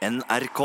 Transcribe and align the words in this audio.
NRK. 0.00 0.60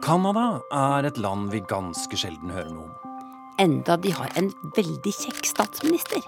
Canada 0.00 0.44
er 0.72 1.04
et 1.10 1.18
land 1.20 1.50
vi 1.52 1.60
ganske 1.68 2.16
sjelden 2.16 2.48
hører 2.48 2.70
noe 2.72 2.86
om. 2.86 3.18
Enda 3.60 3.98
de 4.00 4.14
har 4.16 4.32
en 4.40 4.48
veldig 4.78 5.12
kjekk 5.12 5.44
statsminister. 5.44 6.24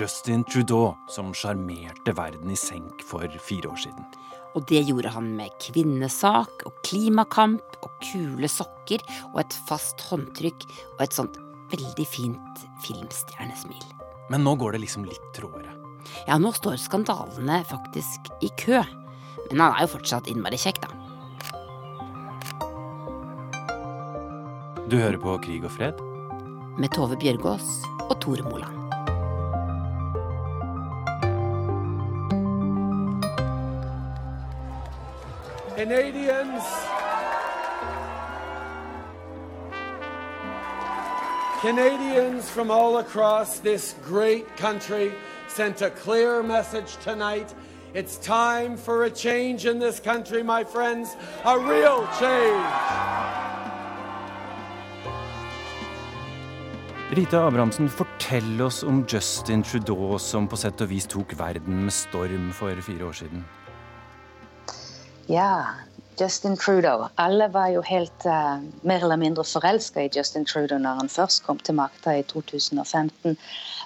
Justin 0.00 0.46
Trudeau, 0.48 0.94
som 1.12 1.34
sjarmerte 1.36 2.14
verden 2.16 2.48
i 2.48 2.56
senk 2.56 3.04
for 3.04 3.28
fire 3.44 3.68
år 3.74 3.84
siden. 3.84 4.08
Og 4.56 4.64
det 4.72 4.80
gjorde 4.88 5.12
han 5.12 5.28
med 5.36 5.52
kvinnesak 5.60 6.64
og 6.64 6.80
klimakamp 6.88 7.76
og 7.82 8.00
kule 8.08 8.48
sokker 8.48 9.04
og 9.34 9.42
et 9.44 9.58
fast 9.68 10.00
håndtrykk 10.08 10.64
og 10.94 11.04
et 11.04 11.20
sånt 11.20 11.36
veldig 11.76 12.08
fint 12.08 12.66
filmstjernesmil. 12.88 13.86
Men 14.32 14.48
nå 14.48 14.56
går 14.56 14.78
det 14.78 14.84
liksom 14.86 15.04
litt 15.04 15.32
trådere. 15.36 15.81
Ja, 16.26 16.38
nå 16.38 16.52
står 16.56 16.78
skandalene 16.80 17.62
faktisk 17.68 18.30
i 18.42 18.50
kø. 18.58 18.82
Men 19.50 19.60
han 19.60 19.74
er 19.76 19.86
jo 19.86 19.94
fortsatt 19.96 20.28
innmari 20.30 20.58
kjekk, 20.60 20.84
da. 20.84 20.90
Du 24.88 24.98
hører 24.98 25.18
på 25.20 25.38
Krig 25.44 25.64
og 25.64 25.72
fred? 25.72 26.00
Med 26.80 26.92
Tove 26.92 27.16
Bjørgaas 27.20 27.68
og 28.08 28.16
Tore 28.20 28.44
Moland. 28.44 28.78
Canadians. 35.76 36.64
Canadians 41.62 42.50
from 42.50 42.70
all 42.70 42.98
across 42.98 43.60
this 43.60 43.94
great 44.04 44.46
country 44.56 45.12
sent 45.56 45.82
a 45.82 45.90
clear 45.90 46.42
message 46.42 46.96
tonight. 47.04 47.54
It's 47.94 48.16
time 48.16 48.76
for 48.76 49.04
a 49.04 49.10
change 49.10 49.66
in 49.66 49.78
this 49.78 50.00
country, 50.00 50.42
my 50.42 50.64
friends, 50.64 51.14
a 51.44 51.58
real 51.58 52.08
change. 52.18 52.66
Rita 57.12 57.36
Abrahamsen, 57.36 57.88
fortell 57.88 58.62
oss 58.62 58.82
om 58.82 59.04
Justin 59.08 59.62
Trudeau 59.62 60.16
som 60.18 60.48
på 60.48 60.56
sett 60.56 60.80
og 60.80 60.88
vis 60.88 61.04
tok 61.04 61.36
verden 61.36 61.84
med 61.84 61.92
storm 61.92 62.48
for 62.56 62.80
fire 62.80 63.10
år 63.10 63.18
siden. 63.20 63.44
Ja, 65.28 65.66
Justin 66.20 66.56
Trudeau. 66.56 67.08
Alle 67.14 67.48
var 67.48 67.68
jo 67.72 67.82
helt 67.82 68.26
uh, 68.26 68.60
mer 68.82 69.04
eller 69.04 69.16
mindre 69.16 69.44
forelska 69.44 70.02
i 70.02 70.10
Justin 70.12 70.44
Trudeau 70.44 70.78
når 70.78 71.00
han 71.00 71.08
først 71.08 71.44
kom 71.46 71.58
til 71.58 71.74
makta 71.78 72.18
i 72.18 72.22
2015. 72.22 73.36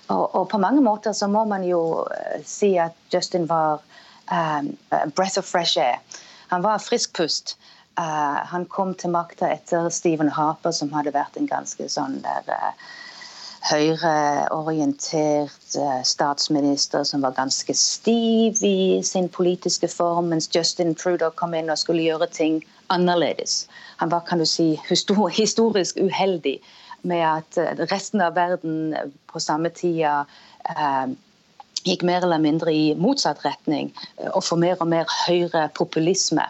Og, 0.09 0.35
og, 0.35 0.49
på 0.49 0.59
mange 0.59 0.83
måter 0.83 1.13
så 1.13 1.29
må 1.29 1.45
man 1.45 1.65
jo 1.65 1.81
uh, 2.03 2.37
si 2.45 2.77
at 2.83 2.97
Justin 3.15 3.49
var 3.49 3.83
um, 4.31 4.77
a 4.91 5.07
breath 5.07 5.39
of 5.39 5.45
fresh 5.45 5.79
air. 5.79 6.03
Han 6.49 6.63
var 6.63 6.79
frisk 6.79 7.15
pust. 7.17 7.57
Uh, 7.99 8.43
han 8.53 8.67
kom 8.67 8.95
til 8.95 9.11
makta 9.11 9.49
etter 9.55 9.89
Stephen 9.91 10.29
Harper, 10.29 10.75
som 10.75 10.93
hadde 10.93 11.15
vært 11.15 11.39
en 11.41 11.49
ganske 11.49 11.89
sånn 11.89 12.21
der 12.27 12.75
høyreorientert 13.67 15.77
statsminister 16.07 17.03
som 17.05 17.23
var 17.25 17.35
ganske 17.37 17.75
stiv 17.75 18.63
i 18.65 19.03
sin 19.05 19.29
politiske 19.29 19.89
form, 19.91 20.29
mens 20.31 20.51
Justin 20.55 20.95
Trudeau 20.95 21.31
kom 21.35 21.55
inn 21.55 21.71
og 21.73 21.79
skulle 21.81 22.07
gjøre 22.07 22.27
ting 22.31 22.65
annerledes. 22.95 23.67
Han 23.97 24.11
var 24.11 24.21
kan 24.29 24.39
du 24.39 24.47
si, 24.47 24.81
historisk 24.89 25.97
uheldig 25.99 26.61
med 27.03 27.27
at 27.27 27.59
resten 27.91 28.21
av 28.21 28.35
verden 28.37 28.95
på 29.31 29.41
samme 29.43 29.69
tida 29.75 30.25
eh, 30.71 31.07
gikk 31.87 32.03
mer 32.07 32.25
eller 32.27 32.43
mindre 32.43 32.73
i 32.75 32.95
motsatt 32.99 33.45
retning 33.45 33.93
og 34.33 34.45
for 34.45 34.57
mer 34.59 34.77
og 34.81 34.89
mer 34.91 35.07
høyrepopulisme. 35.27 36.47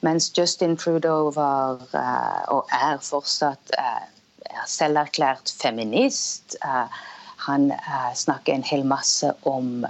Mens 0.00 0.30
Justin 0.36 0.76
Trudeau 0.80 1.30
var, 1.36 1.80
eh, 1.92 2.42
og 2.52 2.68
er 2.72 3.00
fortsatt 3.04 3.76
eh, 4.50 4.64
selverklært 4.66 5.52
feminist. 5.60 6.56
Han 7.40 7.70
snakker 8.14 8.52
en 8.52 8.66
hel 8.68 8.82
masse 8.84 9.30
om 9.48 9.86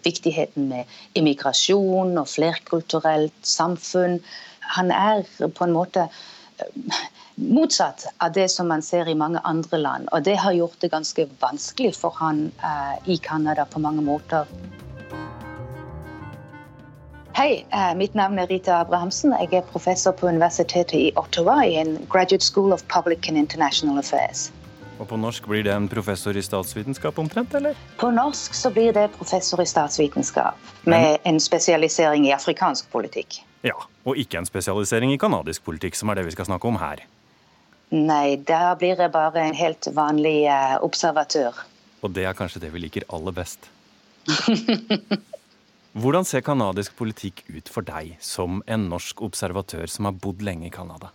viktigheten 0.00 0.70
med 0.70 0.94
immigrasjon 1.12 2.16
og 2.16 2.30
flerkulturelt 2.32 3.36
samfunn. 3.44 4.16
Han 4.78 4.88
er 4.90 5.20
på 5.28 5.66
en 5.66 5.74
måte 5.76 6.06
motsatt 7.36 8.06
av 8.16 8.32
det 8.32 8.48
som 8.48 8.72
man 8.72 8.80
ser 8.80 9.12
i 9.12 9.18
mange 9.18 9.44
andre 9.44 9.82
land. 9.82 10.08
Og 10.16 10.24
det 10.24 10.38
har 10.40 10.56
gjort 10.56 10.80
det 10.80 10.94
ganske 10.96 11.28
vanskelig 11.44 11.92
for 12.00 12.16
han 12.16 12.46
i 13.04 13.20
Canada 13.20 13.68
på 13.68 13.84
mange 13.84 14.06
måter. 14.08 14.48
Hei, 17.36 17.66
mitt 18.00 18.14
navn 18.16 18.38
er 18.40 18.46
Rita 18.48 18.78
Abrahamsen. 18.80 19.34
Jeg 19.36 19.58
er 19.58 19.64
professor 19.68 20.14
på 20.16 20.24
Universitetet 20.24 20.94
i 20.96 21.10
Ottawa 21.20 21.58
i 21.68 21.74
en 21.76 21.98
Graduate 22.08 22.44
School 22.46 22.72
of 22.72 22.80
Public 22.88 23.28
and 23.28 23.36
International 23.36 23.98
Affairs. 24.00 24.46
Og 24.96 25.10
på 25.10 25.18
norsk 25.20 25.44
blir 25.44 25.66
det 25.66 25.74
en 25.74 25.88
professor 25.92 26.32
i 26.32 26.40
statsvitenskap 26.40 27.20
omtrent, 27.20 27.52
eller? 27.54 27.76
På 28.00 28.08
norsk 28.08 28.56
så 28.56 28.72
blir 28.72 28.96
det 28.96 29.10
professor 29.18 29.60
i 29.60 29.68
statsvitenskap 29.68 30.88
med 30.88 31.18
en 31.28 31.36
spesialisering 31.36 32.24
i 32.24 32.32
afrikansk 32.32 32.88
politikk. 32.88 33.42
Ja, 33.68 33.76
og 34.08 34.16
ikke 34.16 34.40
en 34.40 34.48
spesialisering 34.48 35.12
i 35.12 35.20
canadisk 35.20 35.68
politikk, 35.68 36.00
som 36.00 36.08
er 36.08 36.16
det 36.16 36.30
vi 36.30 36.36
skal 36.38 36.48
snakke 36.48 36.72
om 36.72 36.80
her. 36.80 37.04
Nei, 37.92 38.40
da 38.48 38.72
blir 38.80 38.96
jeg 38.96 39.12
bare 39.12 39.44
en 39.44 39.60
helt 39.60 39.92
vanlig 39.92 40.38
uh, 40.48 40.80
observatør. 40.80 41.66
Og 42.00 42.16
det 42.16 42.24
er 42.24 42.32
kanskje 42.32 42.64
det 42.64 42.72
vi 42.72 42.88
liker 42.88 43.04
aller 43.12 43.36
best. 43.44 43.68
Hvordan 45.96 46.26
ser 46.28 46.42
canadisk 46.44 46.92
politikk 46.98 47.38
ut 47.48 47.70
for 47.72 47.86
deg 47.86 48.18
som 48.20 48.58
en 48.68 48.82
norsk 48.90 49.22
observatør 49.24 49.88
som 49.88 50.04
har 50.04 50.18
bodd 50.20 50.42
lenge 50.44 50.68
i 50.68 50.72
Canada? 50.74 51.08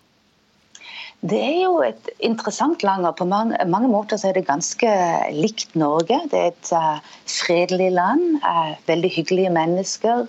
Det 1.21 1.37
er 1.37 1.59
jo 1.67 1.83
et 1.85 2.07
interessant 2.25 2.81
land, 2.81 3.05
og 3.05 3.19
på 3.19 3.27
mange, 3.29 3.89
måter 3.91 4.17
er 4.25 4.33
det 4.33 4.47
ganske 4.47 4.93
likt 5.37 5.75
Norge. 5.77 6.17
Det 6.31 6.39
er 6.39 6.49
et 6.49 6.71
uh, 6.73 6.97
fredelig 7.29 7.91
land, 7.93 8.39
uh, 8.41 8.73
veldig 8.89 9.11
hyggelige 9.19 9.51
mennesker. 9.53 10.25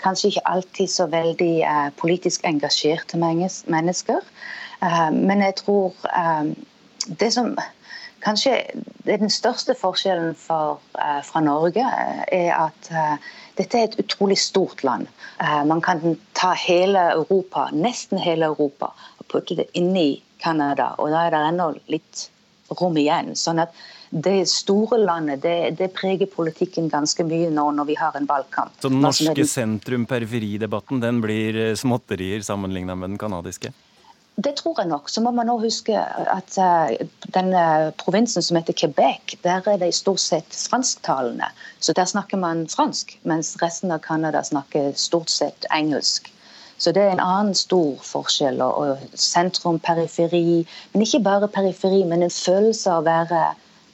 Kanskje 0.00 0.30
ikke 0.30 0.46
alltid 0.48 0.88
så 0.94 1.04
veldig 1.12 1.52
uh, 1.68 1.90
politisk 2.00 2.48
engasjerte 2.48 3.20
mennesker. 3.20 4.24
men 5.12 5.42
jeg 5.44 5.54
tror 5.60 5.92
det 7.20 7.28
som 7.34 7.50
kanskje 8.24 8.56
den 9.06 9.32
største 9.32 9.74
forskjellen 9.78 10.34
for, 10.38 10.80
fra 10.94 11.42
Norge, 11.44 11.84
er 12.32 12.50
at 12.56 12.90
dette 13.58 13.78
er 13.78 13.88
et 13.88 13.98
utrolig 14.00 14.38
stort 14.40 14.84
land. 14.86 15.08
Man 15.68 15.82
kan 15.84 16.16
ta 16.38 16.52
hele 16.56 17.10
Europa, 17.14 17.68
nesten 17.72 18.20
hele 18.22 18.50
Europa, 18.52 18.92
og 19.18 19.28
putte 19.32 19.56
det 19.58 19.70
inn 19.78 19.92
i 19.96 20.10
Canada. 20.40 20.94
Og 20.98 21.12
da 21.12 21.26
er 21.26 21.34
det 21.34 21.40
ennå 21.50 21.72
litt 21.92 22.28
rom 22.78 22.96
igjen. 23.00 23.34
sånn 23.36 23.62
at 23.64 23.74
det 24.10 24.48
store 24.50 24.98
landet 24.98 25.42
det, 25.44 25.76
det, 25.78 25.92
preger 25.94 26.26
politikken 26.30 26.88
ganske 26.90 27.22
mye 27.26 27.50
nå 27.54 27.68
når 27.76 27.86
vi 27.86 27.98
har 27.98 28.16
en 28.18 28.26
valgkamp. 28.26 28.74
Så 28.82 28.90
den 28.90 29.02
norske 29.04 29.46
sentrum-periferidebatten 29.46 31.02
den 31.02 31.20
blir 31.22 31.60
småtterier 31.78 32.42
sammenlignet 32.46 32.98
med 32.98 33.14
den 33.14 33.20
canadiske? 33.22 33.70
Det 34.44 34.54
tror 34.56 34.74
jeg 34.78 34.88
nok. 34.88 35.08
Så 35.08 35.20
må 35.20 35.30
man 35.30 35.48
også 35.50 35.64
huske 35.64 35.96
at 36.32 36.58
uh, 36.58 37.06
den 37.34 37.52
uh, 37.54 37.92
provinsen 37.98 38.42
som 38.42 38.56
heter 38.56 38.72
Quebec, 38.72 39.36
der 39.44 39.68
er 39.68 39.76
det 39.76 39.94
stort 39.94 40.20
sett 40.20 40.54
fransktalende. 40.70 41.44
Så 41.80 41.92
der 41.92 42.04
snakker 42.04 42.36
man 42.36 42.68
fransk, 42.68 43.18
mens 43.22 43.56
resten 43.62 43.90
av 43.90 43.98
Canada 43.98 44.42
snakker 44.42 44.92
stort 44.96 45.30
sett 45.30 45.66
engelsk. 45.70 46.32
Så 46.78 46.92
det 46.92 47.02
er 47.02 47.10
en 47.12 47.20
annen 47.20 47.54
stor 47.54 47.98
forskjell. 48.02 48.62
Og 48.62 49.02
sentrum, 49.14 49.78
periferi. 49.78 50.64
Men 50.92 51.02
ikke 51.02 51.20
bare 51.20 51.48
periferi, 51.48 52.04
men 52.04 52.22
en 52.22 52.32
følelse 52.32 52.90
av 52.90 53.02
å 53.02 53.08
være 53.10 53.42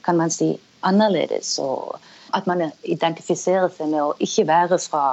kan 0.07 0.21
man 0.21 0.31
si, 0.31 0.53
annerledes. 0.87 1.57
Og 1.59 1.97
at 2.37 2.47
man 2.47 2.69
identifiserer 2.83 3.67
seg 3.73 3.91
med 3.91 4.05
å 4.05 4.15
ikke 4.23 4.47
være 4.47 4.79
fra 4.79 5.03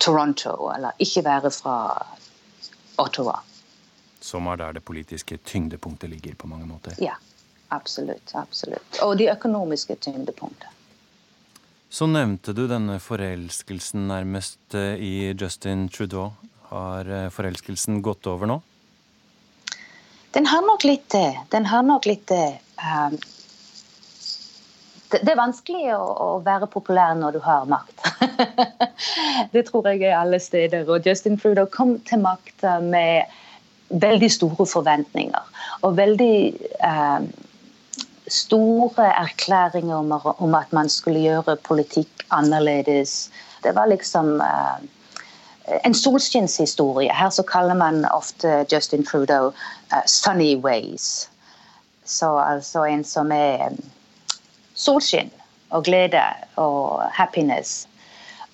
Toronto, 0.00 0.56
eller 0.74 0.98
ikke 0.98 1.28
være 1.30 1.54
fra 1.54 1.78
Ottawa 2.98 3.38
som 4.24 4.46
er 4.46 4.60
der 4.60 4.78
det 4.78 4.84
politiske 4.86 5.38
tyngdepunktet 5.38 6.10
ligger 6.10 6.34
på 6.38 6.50
mange 6.50 6.66
måter. 6.66 6.94
Ja, 7.02 7.16
absolutt. 7.68 8.34
absolutt. 8.34 9.02
Og 9.02 9.16
de 9.18 9.30
økonomiske 9.32 9.96
tyngdepunktet. 9.96 10.68
Så 11.92 12.06
nevnte 12.08 12.54
du 12.56 12.64
denne 12.70 12.96
forelskelsen 13.04 14.06
nærmest 14.08 14.74
eh, 14.74 14.96
i 14.96 15.14
Justin 15.36 15.88
Trudeau. 15.92 16.30
Har 16.70 17.08
eh, 17.10 17.28
forelskelsen 17.28 18.00
gått 18.02 18.26
over 18.30 18.48
nå? 18.48 18.62
Den 20.32 20.48
har 20.48 20.64
nok 20.64 20.86
litt 20.88 21.10
det. 21.12 21.34
Den 21.52 21.68
har 21.68 21.82
nok 21.84 22.08
litt 22.08 22.24
det. 22.30 22.56
Um, 22.80 23.18
det, 25.12 25.20
det, 25.20 25.34
er 25.34 25.36
vanskelig 25.36 25.92
å, 25.92 26.00
å, 26.00 26.28
være 26.46 26.70
populær 26.72 27.12
når 27.20 27.36
du 27.36 27.42
har 27.44 27.68
makt. 27.68 28.06
det 29.52 29.66
tror 29.68 29.90
jeg 29.92 30.06
er 30.08 30.16
alle 30.16 30.40
steder. 30.40 30.88
Og 30.88 31.04
Justin 31.04 31.36
Trudeau 31.36 31.68
kom 31.68 31.98
til 32.08 32.24
makta 32.24 32.78
med 32.80 33.28
veldig 34.00 34.30
store 34.32 34.66
forventninger. 34.66 35.48
Og 35.82 35.96
veldig 35.96 36.36
eh, 36.84 37.20
store 38.28 39.06
erklæringer 39.06 39.96
om, 39.96 40.12
om, 40.38 40.54
at 40.54 40.72
man 40.72 40.88
skulle 40.88 41.20
gjøre 41.20 41.56
politikk 41.56 42.26
annerledes. 42.30 43.30
Det 43.62 43.74
var 43.74 43.86
liksom 43.86 44.40
eh, 44.40 44.88
en 45.84 45.94
solskinnshistorie. 45.94 47.12
Her 47.12 47.30
så 47.30 47.42
kaller 47.42 47.74
man 47.74 48.04
ofte 48.04 48.66
Justin 48.72 49.04
Trudeau 49.06 49.52
uh, 49.92 50.02
'sunny 50.06 50.56
ways'. 50.56 51.28
Så 52.04 52.38
altså 52.38 52.84
en 52.84 53.04
som 53.04 53.32
er 53.32 53.66
um, 53.66 53.78
solskinn 54.74 55.30
og 55.70 55.84
glede 55.84 56.22
og 56.56 57.02
happiness. 57.12 57.88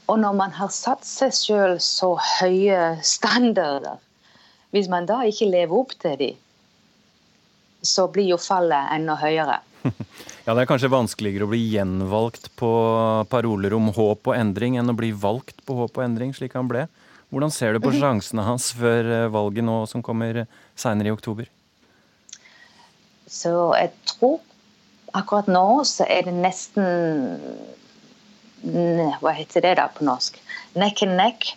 Og 0.06 0.19
når 0.19 0.32
man 0.32 0.50
har 0.50 0.69
satt 0.69 1.05
seg 1.06 1.32
sjøl 1.32 1.81
så 1.81 2.14
høye 2.40 2.99
standarder, 3.02 3.96
hvis 4.75 4.88
man 4.93 5.09
da 5.09 5.23
ikke 5.29 5.49
lever 5.49 5.81
opp 5.81 5.94
til 6.00 6.17
dem, 6.20 6.44
så 7.85 8.09
blir 8.11 8.32
jo 8.32 8.38
fallet 8.43 8.94
enda 8.97 9.19
høyere. 9.20 9.61
Ja, 10.49 10.55
Det 10.56 10.62
er 10.62 10.69
kanskje 10.70 10.88
vanskeligere 10.88 11.44
å 11.44 11.50
bli 11.50 11.59
gjenvalgt 11.75 12.47
på 12.56 12.69
paroler 13.29 13.75
om 13.76 13.91
håp 13.93 14.31
og 14.31 14.32
endring 14.32 14.79
enn 14.81 14.88
å 14.88 14.94
bli 14.97 15.11
valgt 15.12 15.61
på 15.69 15.76
håp 15.76 16.00
og 16.00 16.05
endring, 16.06 16.32
slik 16.32 16.56
han 16.56 16.70
ble. 16.70 16.87
Hvordan 17.29 17.53
ser 17.53 17.76
du 17.76 17.82
på 17.85 17.93
mhm. 17.93 17.99
sjansene 18.00 18.47
hans 18.47 18.70
før 18.73 19.11
eh, 19.12 19.26
valget 19.29 19.67
nå 19.69 19.82
som 19.91 20.00
kommer 20.00 20.47
seinere 20.73 21.11
i 21.11 21.12
oktober? 21.12 21.50
Så 23.29 23.53
jeg 23.76 23.93
tror 24.09 24.41
akkurat 25.21 25.53
nå 25.53 25.67
så 25.85 26.09
er 26.09 26.25
det 26.31 26.37
nesten 26.41 27.37
Hva 29.21 29.37
heter 29.37 29.69
det 29.69 29.76
da 29.79 29.91
på 29.93 30.09
norsk? 30.09 30.41
Neck 30.81 31.05
and 31.05 31.21
neck. 31.21 31.53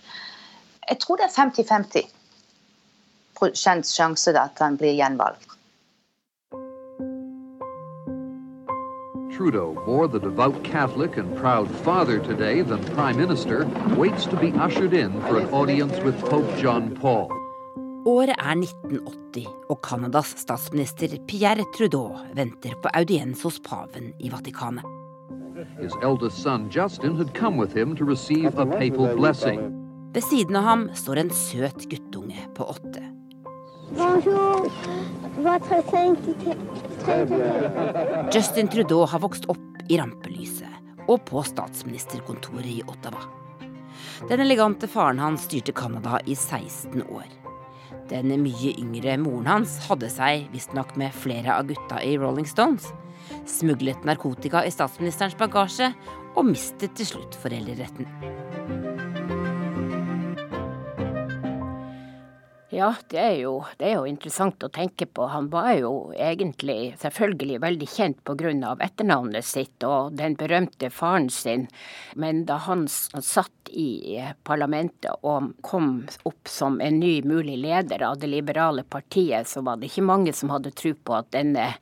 Jeg 0.90 1.00
tror 1.00 1.22
det 1.22 1.30
er 1.30 1.38
50-50 1.38 2.12
sjanse 3.50 4.36
at 4.38 4.60
han 4.60 4.78
blir 4.78 4.94
gjenvalgt. 4.94 5.58
Trudeau, 9.32 9.74
more 9.88 10.08
the 10.08 10.20
devout 10.20 10.64
Catholic 10.64 11.18
and 11.18 11.36
proud 11.36 11.68
father 11.84 12.20
today 12.20 12.62
than 12.62 12.84
Prime 12.96 13.18
Minister, 13.18 13.66
waits 13.98 14.26
to 14.26 14.36
be 14.36 14.52
ushered 14.52 14.94
in 14.94 15.12
for 15.22 15.40
an 15.40 15.50
audience 15.50 15.98
with 16.04 16.20
Pope 16.30 16.62
John 16.62 16.96
Paul. 16.96 17.32
Året 18.06 18.36
er 18.38 18.56
1980, 18.58 19.48
og 19.70 19.80
Canadas 19.82 20.34
statsminister 20.38 21.08
Pierre 21.28 21.66
Trudeau 21.78 22.18
venter 22.34 22.74
på 22.82 22.90
audiens 22.94 23.44
hos 23.44 23.60
paven 23.60 24.14
i 24.20 24.30
Vatikanet. 24.30 24.86
His 25.80 25.94
eldest 26.02 26.42
son 26.42 26.70
Justin 26.70 27.16
had 27.16 27.34
come 27.34 27.58
with 27.58 27.78
him 27.78 27.96
to 27.96 28.06
receive 28.06 28.58
a 28.58 28.66
papal 28.66 29.16
blessing. 29.16 29.62
Ved 30.14 30.24
siden 30.24 30.56
av 30.56 30.64
ham 30.64 30.90
står 30.96 31.16
en 31.16 31.30
søt 31.30 31.90
guttunge 31.90 32.48
på 32.56 32.64
åtte. 32.64 33.11
Bonjour, 33.98 34.72
votre. 35.38 35.82
Justin 38.34 38.68
Trudeau 38.68 39.06
har 39.06 39.20
vokst 39.20 39.46
opp 39.52 39.82
i 39.90 39.98
rampelyset 40.00 41.08
og 41.10 41.24
på 41.28 41.42
statsministerkontoret 41.44 42.70
i 42.70 42.82
Ottawa. 42.88 43.24
Den 44.30 44.44
elegante 44.44 44.88
faren 44.88 45.20
hans 45.20 45.48
styrte 45.48 45.74
Canada 45.76 46.20
i 46.26 46.36
16 46.36 47.04
år. 47.04 47.28
Den 48.12 48.32
mye 48.44 48.74
yngre 48.80 49.18
moren 49.20 49.50
hans 49.50 49.78
hadde 49.88 50.12
seg 50.14 50.48
visstnok 50.54 50.96
med 51.00 51.16
flere 51.16 51.58
av 51.58 51.68
gutta 51.72 52.00
i 52.04 52.16
Rolling 52.22 52.48
Stones, 52.48 52.92
smuglet 53.50 54.06
narkotika 54.08 54.66
i 54.68 54.72
statsministerens 54.74 55.38
bagasje 55.40 55.92
og 56.36 56.48
mistet 56.54 56.96
til 57.00 57.14
slutt 57.16 57.40
foreldreretten. 57.44 58.91
Ja, 62.72 62.94
det 63.12 63.18
er, 63.20 63.34
jo, 63.36 63.66
det 63.76 63.90
er, 63.90 63.98
jo, 63.98 64.06
interessant 64.08 64.64
å 64.64 64.70
tenke 64.72 65.04
på. 65.04 65.26
Han 65.28 65.50
var 65.52 65.74
jo 65.76 65.90
egentlig 66.16 66.94
selvfølgelig 67.02 67.58
veldig 67.60 67.88
kjent 67.92 68.22
pga. 68.24 68.78
etternavnet 68.80 69.44
sitt 69.44 69.84
og 69.84 70.16
den 70.16 70.38
berømte 70.40 70.88
faren 70.90 71.28
sin. 71.30 71.68
Men 72.16 72.46
da 72.48 72.62
han 72.64 72.88
satt 72.88 73.52
i 73.76 74.22
parlamentet 74.48 75.12
og 75.28 75.52
kom 75.62 76.06
opp 76.24 76.48
som 76.48 76.80
en 76.82 77.00
ny 77.00 77.22
mulig 77.28 77.58
leder 77.60 78.04
av 78.08 78.18
det 78.20 78.28
liberale 78.32 78.84
partiet, 78.84 79.48
så 79.48 79.62
var 79.68 79.78
det 79.80 79.92
ikke 79.92 80.08
mange 80.08 80.34
som 80.34 80.52
hadde 80.56 80.72
tro 80.72 80.94
på 80.96 81.16
at 81.16 81.28
denne, 81.36 81.74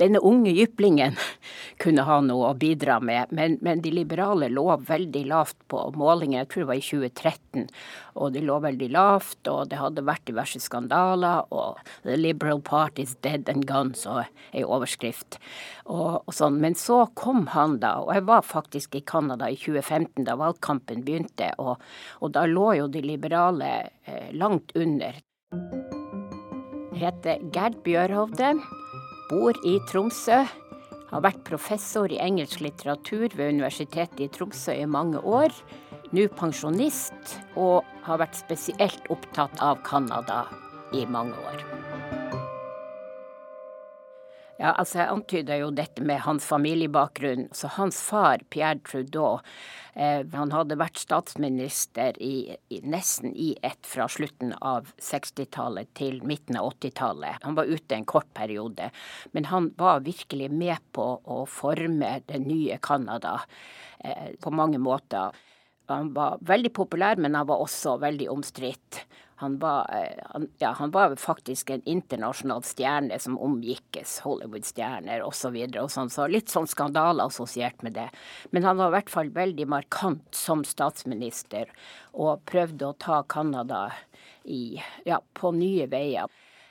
denne 0.00 0.24
unge 0.24 0.56
jyplingen 0.56 1.20
kunne 1.84 2.08
ha 2.08 2.20
noe 2.24 2.54
å 2.54 2.56
bidra 2.56 2.96
med. 3.00 3.28
Men, 3.36 3.58
men 3.60 3.84
de 3.84 3.92
liberale 3.92 4.48
lå 4.48 4.66
veldig 4.88 5.26
lavt 5.28 5.60
på 5.68 5.84
målingen, 6.00 6.40
jeg 6.40 6.48
tror 6.48 6.64
det 6.64 6.70
var 6.72 6.80
i 6.80 6.88
2013. 6.88 7.68
Og 8.20 8.32
de 8.32 8.44
lå 8.44 8.56
veldig 8.64 8.90
lavt, 8.96 9.40
og 9.52 9.68
det 9.68 9.80
hadde 9.80 10.08
vært 10.08 10.29
diverse 10.30 10.60
skandaler, 10.62 11.44
og 11.50 11.80
'The 12.02 12.16
Liberal 12.16 12.62
Party 12.62 13.02
is 13.02 13.16
dead 13.22 13.48
and 13.48 13.66
gone', 13.66 13.94
så 13.94 14.24
er 14.52 14.64
overskrift. 14.64 15.38
Og, 15.86 16.22
og 16.26 16.34
sånn. 16.34 16.60
Men 16.62 16.74
så 16.78 17.04
kom 17.14 17.48
han 17.54 17.78
da, 17.82 17.98
og 18.04 18.14
jeg 18.14 18.26
var 18.28 18.46
faktisk 18.46 18.96
i 18.96 19.04
Canada 19.04 19.50
i 19.50 19.58
2015 19.58 20.24
da 20.24 20.36
valgkampen 20.40 21.04
begynte, 21.04 21.52
og, 21.58 21.82
og 22.20 22.32
da 22.36 22.46
lå 22.46 22.72
jo 22.80 22.88
de 22.88 23.02
liberale 23.04 23.90
eh, 24.06 24.30
langt 24.32 24.74
under. 24.78 25.20
Jeg 26.90 27.00
heter 27.00 27.44
Gerd 27.54 27.78
Bjørhovde, 27.84 28.54
bor 29.30 29.56
i 29.66 29.78
Tromsø. 29.90 30.42
Har 31.10 31.22
vært 31.24 31.42
professor 31.46 32.12
i 32.12 32.20
engelsk 32.22 32.60
litteratur 32.62 33.32
ved 33.34 33.56
Universitetet 33.56 34.20
i 34.22 34.28
Tromsø 34.30 34.76
i 34.78 34.86
mange 34.86 35.18
år 35.18 35.54
nå 36.16 36.26
pensjonist, 36.38 37.38
og 37.54 37.86
har 38.06 38.22
vært 38.22 38.38
spesielt 38.38 39.10
opptatt 39.12 39.62
av 39.62 39.82
Canada 39.86 40.44
i 40.96 41.06
mange 41.06 41.38
år. 41.52 41.66
Ja, 44.60 44.74
altså 44.76 44.98
Jeg 44.98 45.08
antyda 45.08 45.56
jo 45.56 45.70
dette 45.72 46.02
med 46.04 46.20
hans 46.20 46.44
familiebakgrunn. 46.44 47.46
Så 47.56 47.70
hans 47.78 47.96
far, 48.04 48.42
Pierre 48.52 48.82
Trudeau, 48.84 49.38
eh, 49.94 50.20
han 50.34 50.52
hadde 50.52 50.76
vært 50.76 51.00
statsminister 51.00 52.18
i, 52.20 52.58
i, 52.68 52.82
nesten 52.84 53.32
i 53.32 53.54
ett 53.64 53.88
fra 53.88 54.04
slutten 54.12 54.52
av 54.60 54.90
60-tallet 55.00 55.88
til 55.96 56.20
midten 56.28 56.60
av 56.60 56.74
80-tallet. 56.74 57.40
Han 57.46 57.56
var 57.56 57.72
ute 57.72 57.96
en 57.96 58.04
kort 58.04 58.28
periode, 58.36 58.90
men 59.32 59.48
han 59.48 59.70
var 59.80 60.04
virkelig 60.04 60.50
med 60.52 60.76
på 60.92 61.08
å 61.24 61.46
forme 61.48 62.18
det 62.28 62.42
nye 62.44 62.76
Canada 62.84 63.38
eh, 64.04 64.36
på 64.44 64.52
mange 64.52 64.82
måter. 64.82 65.32
Han 65.90 66.12
var 66.14 66.38
veldig 66.46 66.72
populær, 66.76 67.18
men 67.20 67.34
han 67.38 67.48
var 67.48 67.62
også 67.62 67.98
veldig 68.02 68.28
omstridt. 68.32 69.04
Han 69.40 69.58
var, 69.58 69.86
eh, 69.96 70.24
han, 70.32 70.48
ja, 70.60 70.72
han 70.76 70.90
var 70.92 71.14
faktisk 71.16 71.70
en 71.70 71.82
internasjonal 71.88 72.60
stjerne 72.68 73.16
som 73.18 73.38
omgikkes 73.40 74.18
Hollywood-stjerner 74.20 75.24
osv. 75.24 75.56
Så, 75.56 75.80
og 75.80 75.88
sånn, 75.94 76.12
så 76.12 76.26
litt 76.28 76.52
sånn 76.52 76.68
skandaler 76.68 77.24
assosiert 77.24 77.80
med 77.86 77.96
det. 77.96 78.10
Men 78.52 78.68
han 78.68 78.76
var 78.76 78.92
i 78.92 78.96
hvert 78.98 79.14
fall 79.14 79.32
veldig 79.32 79.66
markant 79.72 80.36
som 80.36 80.60
statsminister, 80.68 81.72
og 82.12 82.44
prøvde 82.50 82.90
å 82.90 82.98
ta 83.00 83.22
Canada 83.32 83.86
ja, 84.44 85.22
på 85.32 85.54
nye 85.56 85.88
veier. 85.88 86.28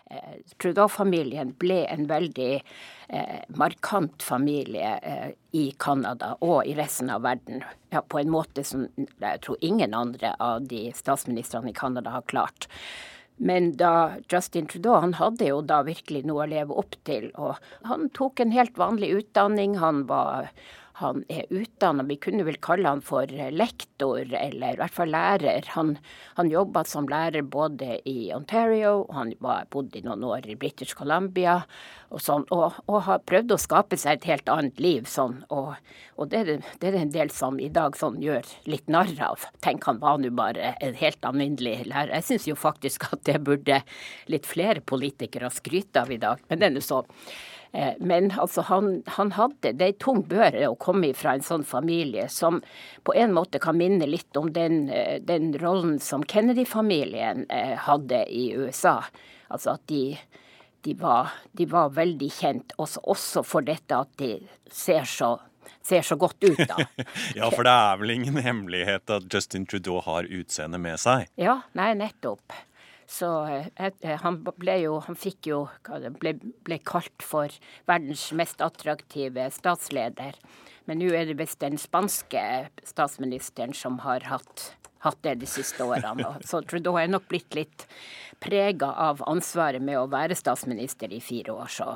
Eh, 0.09 0.37
Trudeau-familien 0.57 1.51
ble 1.61 1.83
en 1.85 2.07
veldig 2.09 2.53
eh, 2.57 3.41
markant 3.61 4.23
familie 4.25 4.95
eh, 5.05 5.27
i 5.53 5.67
Canada 5.77 6.31
og 6.41 6.65
i 6.65 6.73
resten 6.77 7.11
av 7.13 7.21
verden. 7.27 7.61
Ja, 7.93 8.01
på 8.01 8.17
en 8.17 8.31
måte 8.33 8.63
som 8.65 8.87
jeg 8.97 9.43
tror 9.45 9.61
ingen 9.61 9.93
andre 9.93 10.33
av 10.41 10.65
de 10.71 10.87
statsministrene 10.97 11.69
i 11.69 11.77
Canada 11.77 12.15
har 12.15 12.25
klart. 12.31 12.65
Men 13.37 13.75
da 13.77 14.17
Justin 14.31 14.65
Trudeau 14.67 14.97
han 14.99 15.13
hadde 15.15 15.45
jo 15.47 15.61
da 15.61 15.83
virkelig 15.85 16.25
noe 16.27 16.47
å 16.47 16.51
leve 16.55 16.81
opp 16.81 16.97
til. 17.07 17.29
Og 17.37 17.61
han 17.87 18.09
tok 18.17 18.41
en 18.41 18.51
helt 18.51 18.81
vanlig 18.81 19.13
utdanning. 19.21 19.77
Han 19.79 20.07
var 20.09 20.49
han 20.99 21.23
er 21.31 21.47
utdanna, 21.49 22.03
vi 22.03 22.17
kunne 22.19 22.43
vel 22.43 22.57
kalle 22.63 22.89
han 22.91 23.01
for 23.05 23.29
lektor, 23.55 24.19
eller 24.19 24.75
i 24.75 24.79
hvert 24.81 24.95
fall 24.95 25.13
lærer. 25.13 25.67
Han, 25.75 25.93
han 26.35 26.51
jobba 26.51 26.83
som 26.87 27.07
lærer 27.07 27.45
både 27.47 28.01
i 28.09 28.31
Ontario, 28.35 29.05
han 29.15 29.31
bodde 29.39 29.99
i 29.99 30.03
noen 30.03 30.25
år 30.27 30.49
i 30.49 30.57
British 30.59 30.97
Columbia, 30.99 31.61
og, 32.09 32.19
sånn, 32.23 32.43
og, 32.51 32.79
og 32.89 33.03
har 33.05 33.21
prøvd 33.29 33.53
å 33.55 33.59
skape 33.61 33.99
seg 33.99 34.19
et 34.19 34.27
helt 34.31 34.51
annet 34.51 34.81
liv. 34.83 35.07
Sånn, 35.09 35.37
og, 35.53 35.75
og 36.19 36.31
det, 36.33 36.41
er, 36.41 36.65
det, 36.81 36.93
en 36.99 37.13
del 37.13 37.31
som 37.33 37.59
i 37.63 37.69
dag 37.71 37.95
sånn 37.99 38.19
gjør 38.23 38.49
litt 38.69 38.91
narr 38.91 39.13
av. 39.29 39.45
Tenk, 39.63 39.87
han 39.87 40.01
var 40.03 40.19
nå 40.19 40.33
bare 40.35 40.73
en 40.83 40.97
helt 40.99 41.23
alminnelig 41.29 41.85
lærer. 41.85 42.17
Jeg 42.17 42.27
syns 42.31 42.49
jo 42.49 42.57
faktisk 42.59 43.07
at 43.13 43.23
det 43.29 43.39
burde 43.45 43.79
litt 44.27 44.49
flere 44.49 44.83
politikere 44.83 45.51
skryte 45.53 46.03
av 46.03 46.11
i 46.11 46.19
dag, 46.19 46.43
men 46.49 46.59
det 46.59 46.69
er 46.69 46.75
nå 46.75 46.83
så. 46.83 47.05
Eh, 47.71 47.93
men 47.99 48.31
altså, 48.31 48.61
han, 48.61 49.03
han, 49.05 49.31
hadde 49.31 49.73
Det 49.77 49.85
er 49.85 49.97
tung 50.01 50.23
børe 50.25 50.71
å 50.71 50.77
komme 50.81 51.11
fra 51.13 51.35
en 51.37 51.45
sånn 51.45 51.65
familie 51.67 52.25
som 52.33 52.63
på 53.05 53.13
en 53.13 53.35
måte 53.35 53.61
kan 53.61 53.77
minne 53.77 54.07
litt 54.09 54.37
om 54.39 54.49
den, 54.53 54.87
eh, 54.89 55.19
den 55.21 55.51
rollen 55.61 55.99
som 56.01 56.25
Kennedy-familien 56.25 57.45
eh, 57.49 57.75
hadde 57.77 58.23
i 58.33 58.49
USA. 58.57 58.99
Altså 59.53 59.75
at 59.75 59.85
de, 59.91 60.17
de, 60.85 60.95
var, 60.97 61.35
de 61.51 61.69
var, 61.69 61.93
veldig 61.93 62.31
kjent 62.33 62.73
også, 62.77 63.03
også, 63.05 63.45
for 63.45 63.65
dette 63.65 64.01
at 64.01 64.09
de 64.17 64.33
ser 64.73 65.05
så, 65.09 65.35
ser 65.85 66.01
så 66.05 66.17
godt 66.17 66.41
ut, 66.43 66.65
da. 66.65 66.87
ja, 67.37 67.51
for 67.53 67.65
det 67.67 67.75
er 67.75 68.01
vel 68.01 68.15
ingen 68.17 68.41
hemmelighet 68.41 69.13
at 69.13 69.29
Justin 69.29 69.69
Trudeau 69.69 70.01
har 70.05 70.25
utseende 70.25 70.81
med 70.81 70.97
seg? 71.01 71.29
Ja, 71.37 71.59
nei, 71.77 71.93
nettopp. 72.01 72.57
Så 73.09 73.29
eh, 73.49 74.17
han 74.21 74.41
ble 74.45 74.75
jo 74.83 74.99
Han 75.07 75.17
fikk 75.17 75.49
jo 75.49 75.63
ble, 76.21 76.35
ble 76.65 76.77
kalt 76.85 77.25
for 77.25 77.53
verdens 77.89 78.27
mest 78.37 78.61
attraktive 78.61 79.47
statsleder. 79.53 80.37
Men 80.85 81.01
nå 81.01 81.09
er 81.13 81.29
det 81.29 81.39
visst 81.39 81.61
den 81.61 81.77
spanske 81.81 82.43
statsministeren 82.85 83.73
som 83.77 83.99
har 84.05 84.25
hatt, 84.29 84.71
hatt 85.05 85.19
det 85.25 85.39
de 85.41 85.49
siste 85.49 85.85
årene. 85.85 86.37
Så 86.45 86.61
Trudeau 86.65 86.97
er 87.01 87.09
nok 87.09 87.27
blitt 87.29 87.57
litt 87.57 87.85
prega 88.41 88.93
av 89.09 89.21
ansvaret 89.29 89.83
med 89.83 89.99
å 89.99 90.07
være 90.09 90.37
statsminister 90.37 91.13
i 91.13 91.21
fire 91.21 91.53
år, 91.53 91.69
så 91.73 91.91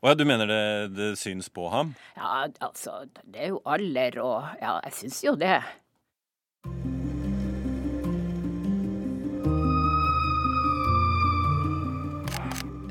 og 0.00 0.08
ja, 0.08 0.14
Du 0.16 0.24
mener 0.24 0.48
det, 0.48 0.64
det 0.96 1.08
syns 1.20 1.50
på 1.52 1.68
ham? 1.68 1.92
Ja, 2.16 2.46
altså, 2.64 3.02
det 3.24 3.44
er 3.44 3.52
jo 3.52 3.60
alder 3.68 4.16
og 4.24 4.62
Ja, 4.62 4.78
jeg 4.86 4.96
syns 4.96 5.20
jo 5.26 5.36
det. 5.36 5.58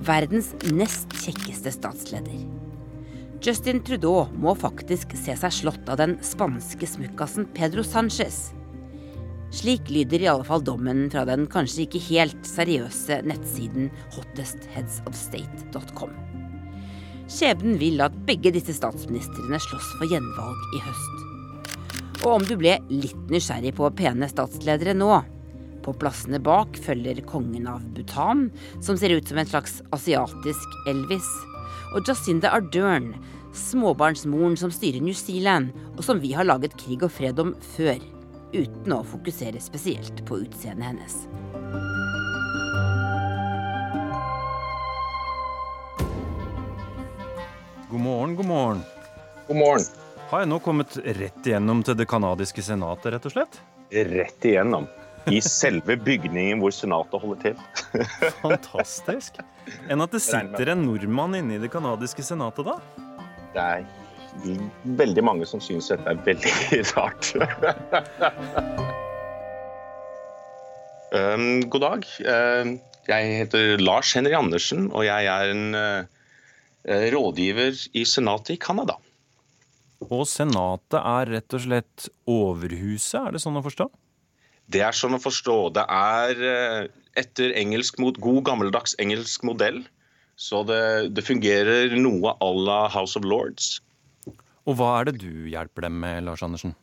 Verdens 0.09 0.55
nest 0.73 1.11
kjekkeste 1.21 1.69
statsleder. 1.75 2.39
Justin 3.45 3.77
Trudeau 3.85 4.25
må 4.41 4.55
faktisk 4.57 5.13
se 5.13 5.35
seg 5.37 5.53
slått 5.53 5.85
av 5.91 5.99
den 6.01 6.15
spanske 6.25 6.87
smukkasen 6.89 7.45
Pedro 7.53 7.83
Sánchez. 7.85 8.37
Slik 9.53 9.89
lyder 9.93 10.21
i 10.23 10.27
alle 10.31 10.45
fall 10.47 10.63
dommen 10.65 11.09
fra 11.13 11.25
den 11.29 11.45
kanskje 11.51 11.85
ikke 11.85 12.01
helt 12.07 12.41
seriøse 12.47 13.21
nettsiden 13.29 13.91
hottestheadsofstate.com. 14.17 16.11
Skjebnen 17.29 17.77
vil 17.77 18.01
at 18.01 18.15
begge 18.25 18.49
disse 18.55 18.73
statsministrene 18.79 19.59
slåss 19.61 19.89
for 19.99 20.05
gjenvalg 20.09 20.59
i 20.73 20.79
høst. 20.89 21.17
Og 22.23 22.31
om 22.39 22.43
du 22.49 22.55
ble 22.57 22.79
litt 22.89 23.29
nysgjerrig 23.29 23.73
på 23.77 23.93
pene 23.99 24.25
statsledere 24.31 24.97
nå 24.97 25.11
På 25.89 25.93
plassene 25.97 26.37
bak 26.37 26.75
følger 26.85 27.17
kongen 27.25 27.63
av 27.65 27.81
Bhutan, 27.95 28.43
som 28.77 28.97
ser 28.97 29.09
ut 29.09 29.25
som 29.27 29.39
en 29.41 29.47
slags 29.49 29.79
asiatisk 29.89 30.75
Elvis. 30.85 31.25
Og 31.97 32.05
Jacinda 32.05 32.51
Ardern, 32.53 33.15
småbarnsmoren 33.57 34.53
som 34.61 34.69
styrer 34.69 35.01
New 35.01 35.17
Zealand, 35.17 35.71
og 35.95 36.03
som 36.05 36.21
vi 36.21 36.35
har 36.37 36.45
laget 36.45 36.75
krig 36.77 37.01
og 37.01 37.09
fred 37.15 37.41
om 37.41 37.55
før. 37.71 37.97
Uten 38.53 38.93
å 38.93 38.99
fokusere 39.01 39.57
spesielt 39.57 40.21
på 40.29 40.43
utseendet 40.43 40.91
hennes. 40.91 41.17
God 47.89 48.05
morgen, 48.05 48.37
god 48.37 48.51
morgen. 48.53 48.85
God 49.49 49.61
morgen. 49.63 49.89
Har 50.29 50.45
jeg 50.45 50.53
nå 50.53 50.61
kommet 50.61 51.01
rett 51.01 51.49
igjennom 51.49 51.81
til 51.81 51.97
det 51.97 52.05
canadiske 52.13 52.61
senatet, 52.61 53.15
rett 53.17 53.25
og 53.25 53.39
slett? 53.39 53.61
Rett 53.89 54.45
igjennom. 54.45 54.85
I 55.27 55.41
selve 55.43 55.97
bygningen 55.99 56.61
hvor 56.63 56.73
senatet 56.73 57.21
holder 57.21 57.41
til. 57.43 57.63
Fantastisk. 58.43 59.41
Enn 59.91 60.03
at 60.05 60.15
det 60.15 60.21
sitter 60.23 60.73
en 60.73 60.85
nordmann 60.87 61.35
inne 61.39 61.57
i 61.57 61.61
det 61.61 61.71
canadiske 61.73 62.23
senatet, 62.25 62.69
da? 62.69 62.77
Det 63.53 63.65
er 63.65 63.87
veldig 64.99 65.25
mange 65.25 65.49
som 65.49 65.61
syns 65.63 65.91
dette 65.91 66.07
er 66.07 66.21
veldig 66.25 66.83
rart. 66.95 67.33
um, 71.11 71.49
god 71.67 71.83
dag. 71.85 72.07
Uh, 72.23 72.77
jeg 73.09 73.35
heter 73.41 73.81
Lars 73.81 74.13
Henry 74.15 74.37
Andersen, 74.37 74.87
og 74.93 75.03
jeg 75.09 75.27
er 75.27 75.53
en 75.55 75.67
uh, 75.75 76.19
Eh, 76.87 77.11
rådgiver 77.11 77.75
i 77.93 78.05
Senatet 78.05 78.55
i 78.55 78.57
Canada. 78.57 78.95
Og 80.07 80.23
Senatet 80.27 80.99
er 80.99 81.31
rett 81.35 81.55
og 81.55 81.63
slett 81.65 82.07
overhuset, 82.29 83.19
er 83.19 83.35
det 83.35 83.41
sånn 83.43 83.59
å 83.59 83.65
forstå? 83.65 83.89
Det 84.69 84.83
er 84.85 84.95
sånn 84.95 85.17
å 85.17 85.21
forstå. 85.21 85.57
Det 85.77 85.85
er 85.89 86.43
eh, 86.45 86.89
etter 87.19 87.53
engelsk, 87.57 87.97
mot 88.01 88.17
god 88.21 88.43
gammeldags 88.49 88.95
engelsk 89.01 89.45
modell. 89.47 89.81
Så 90.39 90.61
det, 90.67 90.81
det 91.15 91.25
fungerer 91.27 91.95
noe 91.99 92.35
à 92.39 92.49
la 92.55 92.81
House 92.93 93.19
of 93.19 93.25
Lords. 93.27 93.79
Og 94.69 94.77
hva 94.79 94.99
er 94.99 95.09
det 95.09 95.19
du 95.23 95.49
hjelper 95.49 95.87
dem 95.87 95.97
med, 96.03 96.23
Lars 96.27 96.45
Andersen? 96.45 96.75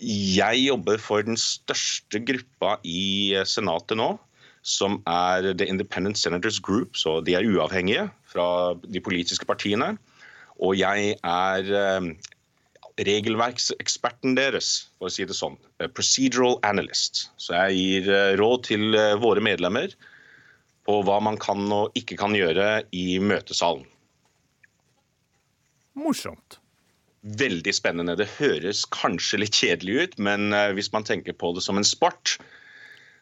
Jeg 0.00 0.62
jobber 0.62 1.00
for 1.02 1.24
den 1.24 1.36
største 1.40 2.20
gruppa 2.24 2.76
i 2.88 3.36
eh, 3.36 3.48
Senatet 3.48 3.98
nå 4.00 4.14
som 4.62 4.98
er 5.08 5.54
The 5.56 5.66
Independent 5.68 6.18
Senators 6.18 6.60
Group, 6.60 6.96
så 6.96 7.20
de 7.24 7.32
er 7.36 7.46
uavhengige 7.48 8.10
fra 8.28 8.74
de 8.84 9.00
politiske 9.00 9.46
partiene. 9.48 9.94
Og 10.60 10.76
jeg 10.76 11.14
er 11.24 11.70
eh, 11.80 12.10
regelverkseksperten 13.06 14.36
deres, 14.38 14.90
for 14.98 15.08
å 15.08 15.12
si 15.14 15.26
det 15.28 15.36
sånn. 15.36 15.58
Eh, 15.80 15.90
procedural 15.90 16.58
analyst. 16.66 17.28
Så 17.40 17.56
jeg 17.56 17.78
gir 17.78 18.10
eh, 18.14 18.32
råd 18.40 18.66
til 18.70 18.96
våre 19.22 19.44
medlemmer 19.44 19.94
på 20.88 21.00
hva 21.06 21.18
man 21.22 21.38
kan 21.40 21.66
og 21.74 21.96
ikke 21.98 22.18
kan 22.20 22.34
gjøre 22.36 22.82
i 22.96 23.20
møtesalen. 23.22 23.84
Morsomt. 26.00 26.58
Veldig 27.20 27.72
spennende. 27.76 28.16
Det 28.16 28.30
høres 28.38 28.86
kanskje 28.88 29.42
litt 29.42 29.58
kjedelig 29.58 29.96
ut, 30.00 30.14
men 30.24 30.54
hvis 30.72 30.88
man 30.94 31.04
tenker 31.04 31.36
på 31.36 31.50
det 31.52 31.60
som 31.66 31.76
en 31.76 31.84
sport, 31.84 32.38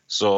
så 0.07 0.31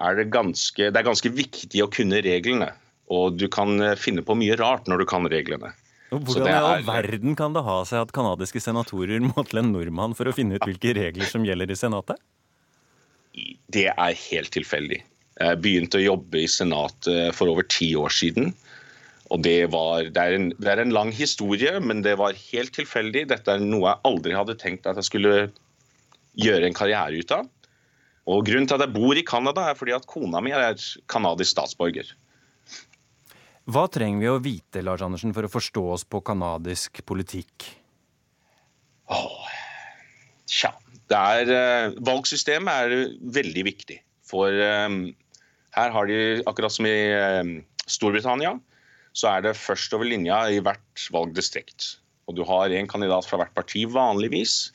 er 0.00 0.16
det 0.16 0.30
ganske, 0.32 0.90
det 0.90 0.96
er 0.96 1.06
ganske 1.06 1.32
viktig 1.32 1.82
å 1.84 1.90
kunne 1.92 2.20
reglene. 2.24 2.72
Og 3.10 3.36
du 3.36 3.46
kan 3.52 3.74
eh, 3.82 3.98
finne 3.98 4.24
på 4.26 4.36
mye 4.38 4.56
rart 4.60 4.88
når 4.88 5.02
du 5.02 5.08
kan 5.10 5.26
reglene. 5.30 5.72
Hvordan 6.10 6.48
i 6.48 6.54
all 6.58 6.82
verden 6.86 7.36
kan 7.38 7.54
det 7.54 7.62
ha 7.66 7.76
seg 7.86 8.02
at 8.02 8.14
canadiske 8.14 8.62
senatorer 8.62 9.22
må 9.28 9.44
til 9.46 9.62
en 9.62 9.70
nordmann 9.74 10.16
for 10.18 10.30
å 10.30 10.34
finne 10.34 10.58
ut 10.58 10.66
hvilke 10.66 10.94
regler 10.98 11.30
som 11.30 11.46
gjelder 11.46 11.70
i 11.70 11.78
Senatet? 11.78 12.18
Det 13.70 13.86
er 13.92 14.18
helt 14.26 14.50
tilfeldig. 14.56 14.98
Jeg 15.40 15.60
begynte 15.62 16.00
å 16.00 16.02
jobbe 16.02 16.42
i 16.42 16.50
Senatet 16.50 17.36
for 17.36 17.52
over 17.52 17.64
ti 17.70 17.92
år 17.96 18.12
siden. 18.12 18.50
Og 19.30 19.44
det, 19.46 19.70
var, 19.70 20.08
det, 20.10 20.18
er 20.18 20.34
en, 20.34 20.48
det 20.58 20.72
er 20.72 20.82
en 20.82 20.92
lang 20.94 21.12
historie, 21.14 21.76
men 21.78 22.02
det 22.02 22.16
var 22.18 22.34
helt 22.50 22.74
tilfeldig. 22.74 23.28
Dette 23.30 23.54
er 23.54 23.62
noe 23.62 23.86
jeg 23.86 24.02
aldri 24.10 24.34
hadde 24.34 24.58
tenkt 24.58 24.88
at 24.90 24.98
jeg 24.98 25.06
skulle 25.06 25.34
gjøre 26.40 26.66
en 26.66 26.76
karriere 26.76 27.22
ut 27.22 27.36
av. 27.36 27.46
Og 28.30 28.42
Grunnen 28.46 28.66
til 28.68 28.76
at 28.76 28.84
jeg 28.84 28.94
bor 28.94 29.16
i 29.16 29.24
Canada, 29.26 29.68
er 29.70 29.78
fordi 29.78 29.94
at 29.94 30.08
kona 30.10 30.42
mi 30.42 30.52
er 30.54 30.74
canadisk 31.10 31.54
statsborger. 31.54 32.10
Hva 33.70 33.84
trenger 33.92 34.22
vi 34.22 34.30
å 34.30 34.40
vite 34.42 34.82
Lars 34.82 35.02
Andersen, 35.04 35.34
for 35.36 35.46
å 35.46 35.52
forstå 35.52 35.82
oss 35.94 36.04
på 36.08 36.22
canadisk 36.26 37.02
politikk? 37.06 37.68
Oh, 39.10 39.46
tja. 40.50 40.72
Er, 41.10 41.48
uh, 41.50 41.96
valgsystemet 42.06 42.70
er 42.70 43.14
veldig 43.34 43.64
viktig. 43.66 43.96
For 44.26 44.54
um, 44.54 45.00
her 45.74 45.94
har 45.94 46.06
de, 46.06 46.18
akkurat 46.46 46.74
som 46.74 46.86
i 46.86 46.94
um, 47.42 47.56
Storbritannia, 47.90 48.54
så 49.12 49.32
er 49.32 49.46
det 49.46 49.58
først 49.58 49.94
over 49.96 50.06
linja 50.06 50.44
i 50.50 50.60
hvert 50.62 51.06
valgdistrikt. 51.14 51.96
Og 52.30 52.38
du 52.38 52.44
har 52.46 52.70
én 52.74 52.90
kandidat 52.90 53.26
fra 53.26 53.40
hvert 53.40 53.54
parti 53.56 53.82
vanligvis. 53.90 54.70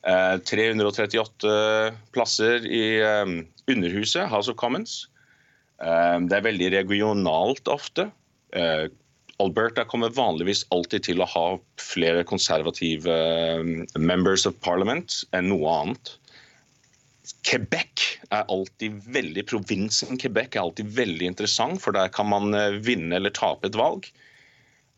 338 0.00 1.44
eh, 1.44 1.96
plasser 2.14 2.64
i 2.64 2.84
eh, 3.04 3.32
Underhuset, 3.68 4.28
House 4.32 4.48
of 4.48 4.56
Commons. 4.60 5.10
Eh, 5.80 6.16
det 6.28 6.38
er 6.38 6.46
veldig 6.46 6.70
regionalt 6.76 7.68
ofte. 7.68 8.08
Alberta 9.40 9.86
kommer 9.88 10.12
vanligvis 10.12 10.66
alltid 10.74 11.06
til 11.06 11.22
å 11.22 11.28
ha 11.32 11.44
flere 11.80 12.24
konservative 12.28 13.14
members 13.96 14.44
of 14.48 14.58
parliament 14.60 15.20
enn 15.36 15.48
noe 15.52 15.70
annet. 15.70 16.10
Quebec 17.46 18.04
er 18.34 18.44
alltid 18.52 18.98
veldig, 19.14 19.46
Provinsen 19.48 20.18
Quebec 20.20 20.58
er 20.58 20.64
alltid 20.64 20.90
veldig 20.98 21.30
interessant, 21.30 21.80
for 21.80 21.96
der 21.96 22.10
kan 22.12 22.28
man 22.28 22.52
vinne 22.84 23.16
eller 23.16 23.32
tape 23.32 23.70
et 23.70 23.78
valg. 23.78 24.10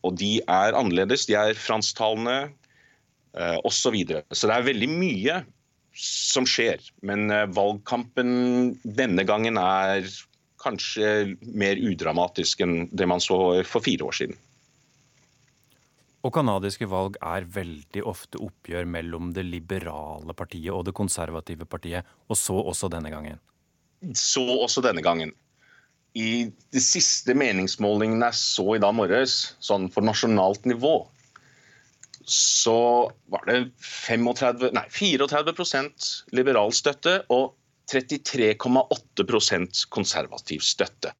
Og 0.02 0.16
de 0.18 0.40
er 0.50 0.74
annerledes. 0.74 1.28
De 1.28 1.36
er 1.38 1.54
fransktalende, 1.54 2.50
Eh, 3.32 3.58
osv. 3.64 3.72
Så, 3.72 3.90
videre. 3.94 4.22
så 4.30 4.48
det 4.48 4.56
er 4.58 4.66
veldig 4.66 4.88
mye 4.92 5.38
som 5.96 6.44
skjer. 6.48 6.82
Men 7.06 7.32
eh, 7.32 7.48
valgkampen 7.56 8.74
denne 8.84 9.24
gangen 9.28 9.56
er 9.60 10.04
kanskje 10.62 11.36
mer 11.42 11.80
udramatisk 11.80 12.62
enn 12.64 12.86
det 12.92 13.08
man 13.10 13.22
så 13.22 13.36
for 13.68 13.84
fire 13.84 14.08
år 14.08 14.18
siden. 14.22 14.40
Og 16.22 16.30
canadiske 16.36 16.86
valg 16.86 17.16
er 17.18 17.46
veldig 17.50 18.04
ofte 18.06 18.38
oppgjør 18.42 18.86
mellom 18.86 19.32
det 19.34 19.42
liberale 19.48 20.34
partiet 20.38 20.70
og 20.70 20.84
det 20.86 20.94
konservative 20.94 21.66
partiet, 21.66 22.06
og 22.30 22.38
så 22.38 22.54
også 22.62 22.90
denne 22.92 23.10
gangen. 23.10 23.40
Så 24.14 24.42
også 24.42 24.84
denne 24.86 25.02
gangen. 25.02 25.34
I 26.14 26.52
de 26.52 26.82
siste 26.82 27.34
meningsmålingene 27.34 28.28
jeg 28.30 28.38
så 28.38 28.76
i 28.76 28.82
dag 28.82 28.94
morges, 28.94 29.56
sånn 29.64 29.88
for 29.90 30.06
nasjonalt 30.06 30.68
nivå, 30.68 31.00
så 32.28 33.10
var 33.32 33.48
det 33.48 33.56
35, 33.82 34.70
nei, 34.76 34.84
34% 34.94 36.10
liberal 36.36 36.70
støtte 36.76 37.18
og 37.34 37.56
33,8% 37.90 39.88
konservativ 39.88 40.60
støtte. 40.60 41.12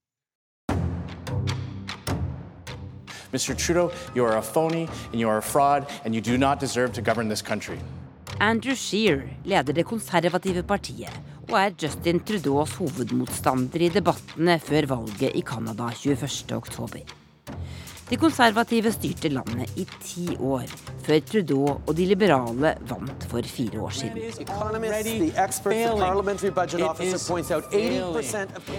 Mr. 3.33 3.54
Trudeau, 3.57 3.90
you 4.14 4.25
are 4.26 4.37
a 4.37 4.42
phony 4.42 4.87
and 5.12 5.21
you 5.21 5.28
are 5.28 5.38
a 5.38 5.42
fraud 5.42 5.87
and 6.04 6.14
you 6.14 6.21
do 6.21 6.37
not 6.37 6.61
deserve 6.61 6.92
to 6.92 7.00
govern 7.00 7.28
this 7.28 7.42
country. 7.42 7.78
Andrew 8.40 8.75
Shear 8.75 9.23
leder 9.45 9.73
det 9.73 9.87
konservative 9.87 10.62
partiet 10.62 11.21
og 11.49 11.59
er 11.61 11.75
Justin 11.83 12.21
Trudeaus 12.21 12.76
hovedmotstander 12.81 13.83
i 13.85 13.88
debattene 13.92 14.59
før 14.61 14.87
valget 14.95 15.33
i 15.35 15.42
Canada 15.42 15.88
21.10. 15.88 17.02
De 18.12 18.19
konservative 18.21 18.90
styrte 18.92 19.31
landet 19.33 19.78
i 19.81 19.87
ti 20.04 20.26
år, 20.37 20.66
før 21.00 21.21
Trudeau 21.31 21.71
og 21.78 21.95
de 21.97 22.04
liberale 22.11 22.75
vant 22.90 23.25
for 23.31 23.49
fire 23.49 23.81
år 23.81 23.95
siden. 23.97 24.19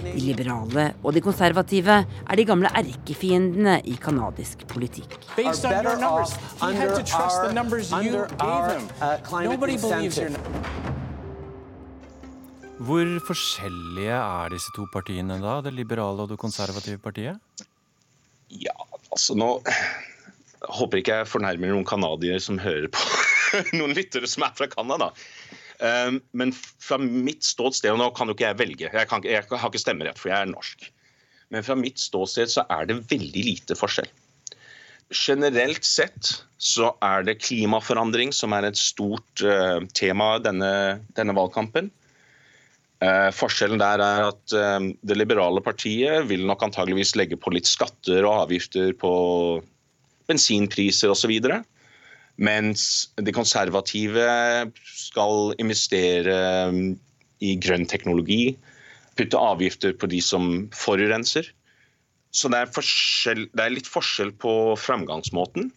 De 0.04 0.22
liberale 0.22 0.86
og 1.02 1.18
de 1.18 1.24
konservative 1.26 1.98
er 2.06 2.38
de 2.38 2.46
gamle 2.46 2.70
erkefiendene 2.78 3.80
i 3.82 3.98
canadisk 4.06 4.62
politikk. 4.70 5.18
Hvor 12.86 13.14
forskjellige 13.26 14.16
er 14.22 14.54
disse 14.54 14.70
to 14.78 14.86
partiene 14.94 15.42
da, 15.42 15.60
det 15.66 15.74
liberale 15.74 16.22
og 16.22 16.30
det 16.30 16.38
konservative 16.38 17.02
partiet? 17.02 17.66
Altså 19.14 19.36
nå 19.38 19.50
håper 20.74 21.00
ikke 21.00 21.20
jeg 21.20 21.30
fornærmer 21.30 21.70
noen 21.70 21.86
canadiere 21.86 22.40
som 22.42 22.58
hører 22.58 22.88
på. 22.92 23.04
noen 23.78 23.94
lyttere 23.94 24.28
som 24.30 24.46
er 24.46 24.56
fra 24.58 24.68
Canada. 24.72 25.10
Um, 25.78 26.20
men 26.36 26.52
fra 26.54 26.98
mitt 27.02 27.44
ståsted, 27.46 27.92
og 27.92 28.00
nå 28.00 28.10
kan 28.16 28.30
jo 28.30 28.36
ikke 28.36 28.46
jeg 28.46 28.60
velge, 28.60 28.90
jeg, 28.90 29.08
kan, 29.10 29.24
jeg 29.26 29.44
har 29.50 29.70
ikke 29.70 29.82
stemmerett, 29.82 30.20
for 30.20 30.32
jeg 30.32 30.46
er 30.46 30.50
norsk. 30.50 30.86
Men 31.52 31.66
fra 31.66 31.76
mitt 31.78 32.00
ståsted 32.00 32.50
så 32.50 32.64
er 32.72 32.88
det 32.88 33.02
veldig 33.10 33.44
lite 33.50 33.76
forskjell. 33.78 34.08
Generelt 35.14 35.84
sett 35.86 36.30
så 36.62 36.94
er 37.04 37.26
det 37.26 37.42
klimaforandring 37.42 38.32
som 38.34 38.54
er 38.56 38.70
et 38.70 38.80
stort 38.80 39.44
uh, 39.44 39.82
tema 39.94 40.38
denne, 40.42 40.72
denne 41.18 41.36
valgkampen. 41.36 41.92
Uh, 43.04 43.28
forskjellen 43.34 43.80
der 43.82 44.00
er 44.00 44.22
at 44.30 44.52
eh, 44.56 44.84
det 45.04 45.16
liberale 45.18 45.60
partiet 45.60 46.24
vil 46.30 46.46
nok 46.48 46.62
antageligvis 46.64 47.12
legge 47.18 47.36
på 47.36 47.52
litt 47.52 47.68
skatter 47.68 48.24
og 48.24 48.46
avgifter 48.46 48.94
på 48.96 49.10
bensinpriser 50.30 51.12
osv. 51.12 51.34
Mens 52.40 52.86
de 53.20 53.34
konservative 53.34 54.28
skal 54.88 55.52
investere 55.60 56.38
i 57.44 57.52
grønn 57.60 57.84
teknologi, 57.90 58.54
putte 59.18 59.38
avgifter 59.38 59.92
på 59.98 60.08
de 60.10 60.22
som 60.24 60.48
forurenser. 60.74 61.50
Så 62.34 62.50
det 62.50 62.64
er, 62.64 63.44
det 63.44 63.62
er, 63.62 63.74
litt 63.74 63.90
forskjell 63.90 64.32
på 64.42 64.74
framgangsmåten. 64.80 65.68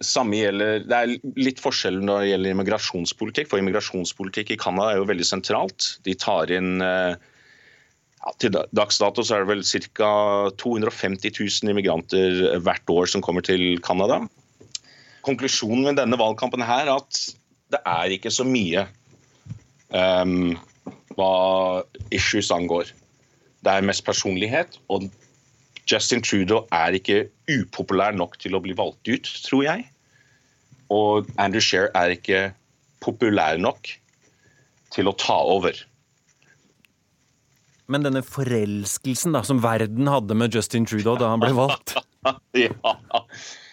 Samme 0.00 0.38
gjelder, 0.38 0.86
det 0.88 0.96
er 0.96 1.10
litt 1.36 1.60
forskjell 1.60 1.98
når 2.00 2.22
det 2.22 2.30
gjelder 2.30 2.54
immigrasjonspolitikk, 2.54 3.50
for 3.50 3.60
immigrasjonspolitikk 3.60 4.54
i 4.54 4.60
Canada 4.60 4.94
er 4.94 5.02
jo 5.02 5.08
veldig 5.10 5.26
sentralt. 5.28 5.88
De 6.06 6.14
tar 6.16 6.52
inn 6.54 6.80
ja, 6.80 8.32
Til 8.40 8.54
dags 8.54 9.02
dato 9.02 9.24
så 9.26 9.36
er 9.36 9.44
det 9.44 9.50
vel 9.50 9.64
ca. 9.92 10.12
250 10.62 11.34
000 11.36 11.74
immigranter 11.74 12.56
hvert 12.64 12.94
år 12.94 13.10
som 13.12 13.24
kommer 13.24 13.44
til 13.44 13.82
Canada. 13.84 14.22
Konklusjonen 15.26 15.90
med 15.90 16.00
denne 16.00 16.18
valgkampen 16.18 16.64
her 16.64 16.86
er 16.86 16.96
at 16.96 17.20
det 17.72 17.80
er 17.88 18.16
ikke 18.16 18.32
så 18.32 18.44
mye 18.48 18.86
um, 19.92 20.54
hva 21.16 21.32
issues 22.14 22.50
angår. 22.54 22.90
Det 23.62 23.70
er 23.72 23.86
mest 23.86 24.04
personlighet, 24.06 24.78
og 24.90 25.06
Justin 25.88 26.22
Trudeau 26.22 26.66
er 26.72 26.96
ikke 26.98 27.24
upopulær 27.50 28.14
nok 28.16 28.38
til 28.42 28.54
å 28.56 28.62
bli 28.62 28.74
valgt 28.78 29.08
ut, 29.10 29.30
tror 29.46 29.64
jeg. 29.66 29.86
Og 30.92 31.30
Andrew 31.40 31.62
Shear 31.64 31.90
er 31.98 32.14
ikke 32.14 32.42
populær 33.02 33.58
nok 33.60 33.90
til 34.92 35.08
å 35.08 35.16
ta 35.18 35.38
over. 35.54 35.76
Men 37.92 38.06
denne 38.06 38.22
forelskelsen 38.24 39.34
da, 39.34 39.42
som 39.44 39.60
verden 39.64 40.08
hadde 40.08 40.36
med 40.38 40.54
Justin 40.54 40.86
Trudeau 40.88 41.18
da 41.20 41.32
han 41.32 41.42
ble 41.42 41.52
valgt, 41.56 41.96
ja. 42.64 42.94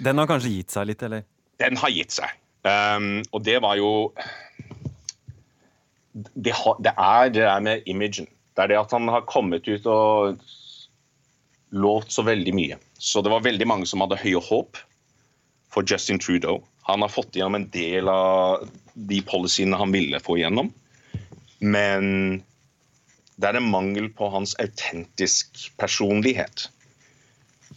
den 0.03 0.21
har 0.21 0.29
kanskje 0.29 0.55
gitt 0.57 0.75
seg 0.75 0.89
litt, 0.89 1.03
eller? 1.05 1.25
Den 1.61 1.77
har 1.79 1.93
gitt 1.93 2.15
seg. 2.15 2.33
Um, 2.65 3.21
og 3.31 3.43
det 3.45 3.59
var 3.63 3.77
jo 3.79 3.91
det, 6.35 6.51
det, 6.83 6.91
er 6.91 7.29
det 7.31 7.45
der 7.45 7.63
med 7.63 7.87
imagen. 7.87 8.27
Det 8.55 8.65
er 8.65 8.73
det 8.73 8.79
at 8.81 8.95
han 8.95 9.07
har 9.11 9.27
kommet 9.29 9.69
ut 9.69 9.85
og 9.87 10.41
lovt 11.69 12.11
så 12.11 12.23
veldig 12.25 12.53
mye. 12.55 12.77
Så 12.97 13.21
det 13.21 13.31
var 13.31 13.45
veldig 13.45 13.67
mange 13.69 13.87
som 13.89 14.01
hadde 14.03 14.19
høye 14.19 14.41
håp 14.49 14.79
for 15.73 15.85
Justin 15.85 16.19
Trudeau. 16.21 16.63
Han 16.89 17.03
har 17.05 17.11
fått 17.13 17.35
gjennom 17.37 17.59
en 17.59 17.69
del 17.73 18.09
av 18.09 18.65
de 18.93 19.21
policyene 19.21 19.77
han 19.77 19.93
ville 19.93 20.19
få 20.23 20.39
igjennom. 20.39 20.71
Men 21.59 22.41
det 23.39 23.51
er 23.51 23.59
en 23.59 23.69
mangel 23.71 24.09
på 24.15 24.29
hans 24.33 24.55
autentisk 24.59 25.69
personlighet 25.79 26.67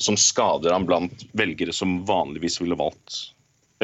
som 0.00 0.16
skader 0.16 0.72
ham 0.72 0.86
blant 0.88 1.26
velgere 1.36 1.74
som 1.76 2.00
vanligvis 2.08 2.56
ville 2.62 2.78
valgt 2.78 3.18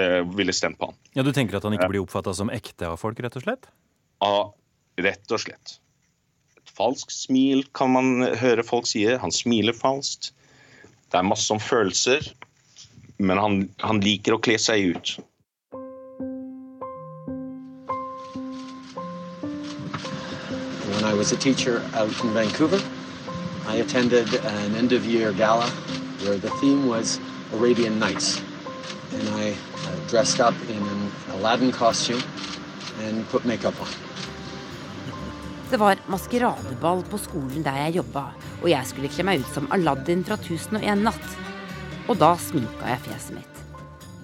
eh, 0.00 0.24
ville 0.34 0.54
stemt 0.56 0.78
på 0.78 0.88
han. 0.88 0.96
Ja, 1.12 1.22
Du 1.22 1.32
tenker 1.36 1.58
at 1.58 1.66
han 1.68 1.76
ikke 1.76 1.90
blir 1.92 2.06
oppfatta 2.06 2.32
som 2.34 2.50
ekte 2.50 2.88
av 2.88 2.96
folk, 3.00 3.20
rett 3.20 3.36
og 3.36 3.44
slett? 3.44 3.68
Ja, 4.24 4.48
rett 5.04 5.34
og 5.36 5.42
slett. 5.44 5.76
Smil 6.78 7.64
kan 7.74 7.90
man 7.90 8.36
høre 8.38 8.62
folk 8.62 8.86
si. 8.86 9.04
Han 9.04 9.32
smiler 9.32 9.74
falskt. 9.74 10.32
Det 11.10 11.18
er 11.18 11.22
masse 11.26 11.50
om 11.54 11.60
følelser, 11.60 12.20
men 13.18 13.38
han, 13.38 13.70
han 13.80 14.00
liker 14.04 14.36
å 14.36 14.38
kle 14.38 14.58
seg 14.60 14.94
ut. 14.94 15.18
When 20.92 21.04
I 21.04 21.14
was 21.14 21.32
a 21.32 21.36
teacher 21.36 21.82
out 21.94 22.12
in 22.24 22.34
Vancouver, 22.34 22.80
I 23.66 23.76
attended 23.76 24.34
an 24.34 24.74
end 24.74 24.92
of 24.92 25.06
year 25.06 25.32
gala 25.32 25.66
where 26.22 26.36
the 26.36 26.50
theme 26.60 26.86
was 26.86 27.18
Arabian 27.54 27.98
Nights. 27.98 28.42
And 29.14 29.28
I 29.30 29.50
uh, 29.50 30.08
dressed 30.08 30.40
up 30.40 30.54
in 30.68 30.82
an 30.82 31.12
Aladdin 31.32 31.72
costume 31.72 32.22
and 33.00 33.26
put 33.30 33.44
makeup 33.44 33.80
on. 33.80 33.88
Det 35.70 35.76
var 35.76 35.98
maskeradeball 36.08 37.02
på 37.10 37.18
skolen 37.20 37.60
der 37.60 37.76
jeg 37.76 37.98
jobba, 37.98 38.22
og 38.62 38.70
jeg 38.72 38.88
skulle 38.88 39.10
kle 39.12 39.26
meg 39.28 39.42
ut 39.42 39.50
som 39.52 39.66
Aladdin 39.76 40.22
fra 40.24 40.38
1001 40.40 41.02
natt. 41.04 41.34
Og 42.08 42.16
da 42.16 42.30
sminka 42.40 42.88
jeg 42.88 43.02
fjeset 43.04 43.36
mitt. 43.36 43.60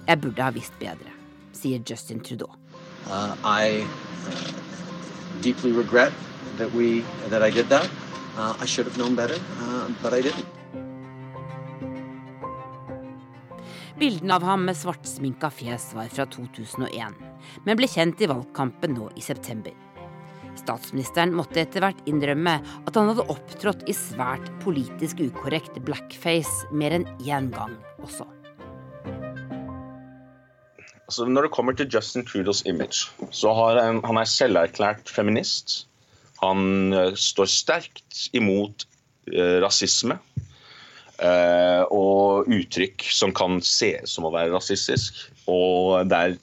Jeg 0.07 0.21
burde 0.23 0.41
ha 0.41 0.49
visst 0.55 0.73
bedre, 0.81 1.13
sier 1.53 1.85
Justin 1.85 2.23
Trudeau. 2.25 2.49
Uh, 3.05 3.37
I 3.45 3.85
uh, 3.85 4.49
deeply 5.45 5.69
regret 5.69 6.17
that 6.57 6.73
we 6.73 7.05
that 7.29 7.45
I 7.45 7.53
did 7.53 7.69
that. 7.69 7.85
Uh, 8.33 8.57
I 8.57 8.65
should 8.65 8.89
have 8.89 8.97
known 8.97 9.13
better, 9.13 9.37
uh, 9.61 9.85
but 10.01 10.17
I 10.17 10.25
didn't. 10.25 10.49
Bildene 14.01 14.33
av 14.33 14.43
ham 14.49 14.65
med 14.65 14.81
svartsminka 14.81 15.53
fjes 15.53 15.91
var 15.93 16.09
fra 16.09 16.25
2001, 16.25 17.25
men 17.69 17.77
ble 17.77 17.87
kjent 17.87 18.17
i 18.25 18.33
valgkampen 18.33 18.97
nå 18.97 19.13
i 19.13 19.21
september. 19.21 19.84
Statsministeren 20.59 21.33
måtte 21.35 21.61
etter 21.63 21.83
hvert 21.83 21.99
innrømme 22.09 22.57
at 22.61 22.95
han 22.97 23.11
hadde 23.11 23.27
opptrådt 23.31 23.83
i 23.91 23.95
svært 23.95 24.47
politisk 24.63 25.21
ukorrekt 25.25 25.77
blackface 25.87 26.69
mer 26.71 26.95
enn 26.97 27.07
én 27.25 27.51
gang 27.53 27.75
også. 28.05 28.27
Altså, 31.05 31.27
når 31.29 31.45
det 31.45 31.53
kommer 31.53 31.75
til 31.77 31.89
Justin 31.91 32.25
Trudeaus 32.25 32.63
image, 32.65 33.11
så 33.29 33.53
har 33.53 33.77
han, 33.77 34.01
han 34.07 34.17
er 34.17 34.29
selverklært 34.29 35.11
feminist. 35.11 35.83
Han 36.41 36.95
uh, 36.95 37.11
står 37.13 37.51
sterkt 37.51 38.23
imot 38.33 38.87
uh, 39.29 39.61
rasisme 39.61 40.17
uh, 41.21 41.83
og 41.93 42.49
uttrykk 42.49 43.05
som 43.13 43.35
kan 43.37 43.61
sees 43.61 44.17
som 44.17 44.25
å 44.25 44.33
være 44.33 44.55
rasistisk. 44.55 45.21
Og 45.45 46.09
det 46.09 46.17
er 46.17 46.39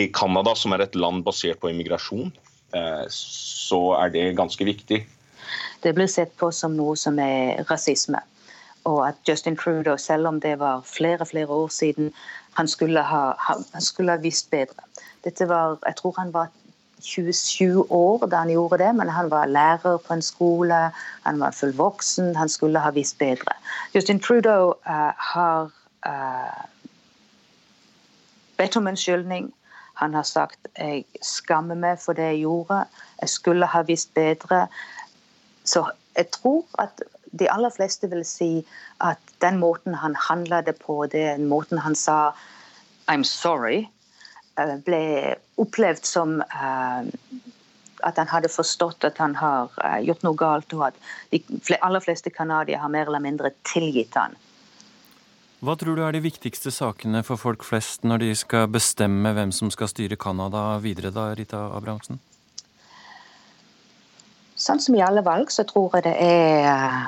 i 0.00 0.08
Canada, 0.08 0.56
som 0.58 0.72
er 0.74 0.86
et 0.86 0.96
land 0.98 1.22
basert 1.26 1.60
på 1.62 1.70
immigrasjon, 1.70 2.32
så 3.14 3.80
er 4.00 4.10
det 4.14 4.36
ganske 4.36 4.64
viktig. 4.64 5.00
Det 5.84 5.92
blir 5.94 6.08
sett 6.10 6.32
på 6.40 6.50
som 6.50 6.76
noe 6.76 6.96
som 6.96 7.18
er 7.20 7.62
rasisme. 7.70 8.18
Og 8.84 8.98
at 9.08 9.20
Justin 9.28 9.56
Trudeau, 9.56 9.96
selv 9.96 10.28
om 10.28 10.40
det 10.40 10.58
var 10.58 10.82
flere 10.84 11.26
flere 11.26 11.48
år 11.48 11.68
siden, 11.68 12.12
han 12.56 12.68
skulle 12.68 13.02
ha, 13.02 13.32
han 13.72 13.80
skulle 13.80 14.12
ha 14.12 14.18
visst 14.18 14.50
bedre. 14.50 14.84
Dette 15.24 15.48
var, 15.48 15.78
Jeg 15.86 15.96
tror 15.96 16.14
han 16.18 16.32
var 16.32 16.46
27 17.00 17.90
år 17.90 18.26
da 18.26 18.36
han 18.36 18.50
gjorde 18.50 18.78
det, 18.78 18.94
men 18.94 19.08
han 19.08 19.30
var 19.30 19.46
lærer 19.46 19.96
på 19.96 20.12
en 20.14 20.22
skole, 20.22 20.90
han 21.22 21.40
var 21.40 21.50
fullvoksen, 21.50 22.36
han 22.36 22.48
skulle 22.48 22.78
ha 22.78 22.90
visst 22.90 23.18
bedre. 23.18 23.56
Justin 23.94 24.20
Trudeau 24.20 24.74
uh, 24.86 25.12
har 25.16 25.70
uh, 26.06 26.64
bedt 28.56 28.76
om 28.76 28.86
unnskyldning. 28.86 29.52
Han 30.00 30.14
har 30.14 30.26
sagt 30.26 30.68
jeg 30.78 31.04
skammer 31.22 31.78
meg 31.78 32.00
for 32.02 32.18
det 32.18 32.32
jeg 32.32 32.44
gjorde, 32.44 32.84
jeg 33.20 33.28
skulle 33.30 33.66
ha 33.70 33.82
visst 33.86 34.14
bedre. 34.14 34.66
Så 35.64 35.84
jeg 36.16 36.30
tror 36.34 36.64
at 36.78 37.02
de 37.38 37.50
aller 37.50 37.70
fleste 37.74 38.10
vil 38.10 38.24
si 38.26 38.66
at 39.02 39.18
den 39.42 39.58
måten 39.58 39.94
han 39.98 40.14
handla 40.28 40.60
det 40.62 40.76
på, 40.82 41.06
den 41.06 41.46
måten 41.50 41.78
han 41.78 41.94
sa 41.94 42.34
'I'm 43.08 43.24
sorry', 43.24 43.88
ble 44.84 45.34
opplevd 45.58 46.06
som 46.06 46.42
at 48.04 48.18
han 48.18 48.28
hadde 48.28 48.48
forstått 48.48 49.04
at 49.04 49.18
han 49.18 49.34
har 49.34 49.72
gjort 50.04 50.22
noe 50.22 50.38
galt, 50.38 50.74
og 50.74 50.86
at 50.86 50.94
de 51.30 51.78
aller 51.80 52.00
fleste 52.00 52.30
canadiere 52.30 52.80
har 52.80 52.88
mer 52.88 53.06
eller 53.06 53.24
mindre 53.24 53.50
tilgitt 53.64 54.14
han. 54.14 54.36
Hva 55.64 55.78
tror 55.80 55.96
du 55.96 56.02
er 56.04 56.12
de 56.12 56.20
viktigste 56.20 56.68
sakene 56.74 57.22
for 57.24 57.40
folk 57.40 57.62
flest 57.64 58.02
når 58.04 58.20
de 58.20 58.32
skal 58.36 58.66
bestemme 58.68 59.30
hvem 59.32 59.52
som 59.54 59.70
skal 59.72 59.88
styre 59.88 60.18
Canada 60.20 60.74
videre, 60.82 61.08
da, 61.14 61.30
Rita 61.38 61.62
Abrahamsen? 61.72 62.18
Sånn 64.60 64.82
som 64.84 64.96
i 64.98 65.00
alle 65.04 65.22
valg, 65.24 65.48
så 65.54 65.64
tror 65.64 65.96
jeg 65.96 66.04
det 66.04 66.12
er 66.20 66.68
eh, 66.68 67.06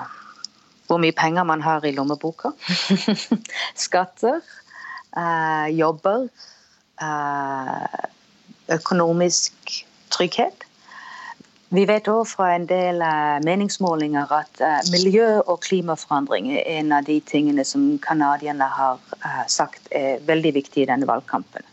hvor 0.89 1.03
mye 1.03 1.13
penger 1.19 1.45
man 1.45 1.61
har 1.67 1.85
i 1.85 1.93
lommeboka. 1.99 2.55
Skatter, 3.85 4.41
eh, 5.21 5.69
jobber, 5.77 6.25
eh, 7.05 8.01
økonomisk 8.79 9.83
trygghet. 10.17 10.65
Vi 11.75 11.83
vet 11.83 12.07
òg 12.07 12.29
fra 12.31 12.53
en 12.55 12.67
del 12.71 13.01
eh, 13.03 13.39
meningsmålinger 13.43 14.31
at 14.31 14.61
eh, 14.63 14.83
miljø- 14.93 15.43
og 15.51 15.65
klimaforandring 15.67 16.53
er 16.55 16.63
en 16.79 16.93
av 16.95 17.09
de 17.09 17.17
tingene 17.27 17.65
som 17.67 17.89
canadierne 17.99 18.69
har 18.71 19.01
eh, 19.19 19.41
sagt 19.51 19.89
er 19.91 20.21
veldig 20.29 20.53
viktig 20.55 20.85
i 20.85 20.87
denne 20.87 21.09
valgkampen. 21.11 21.67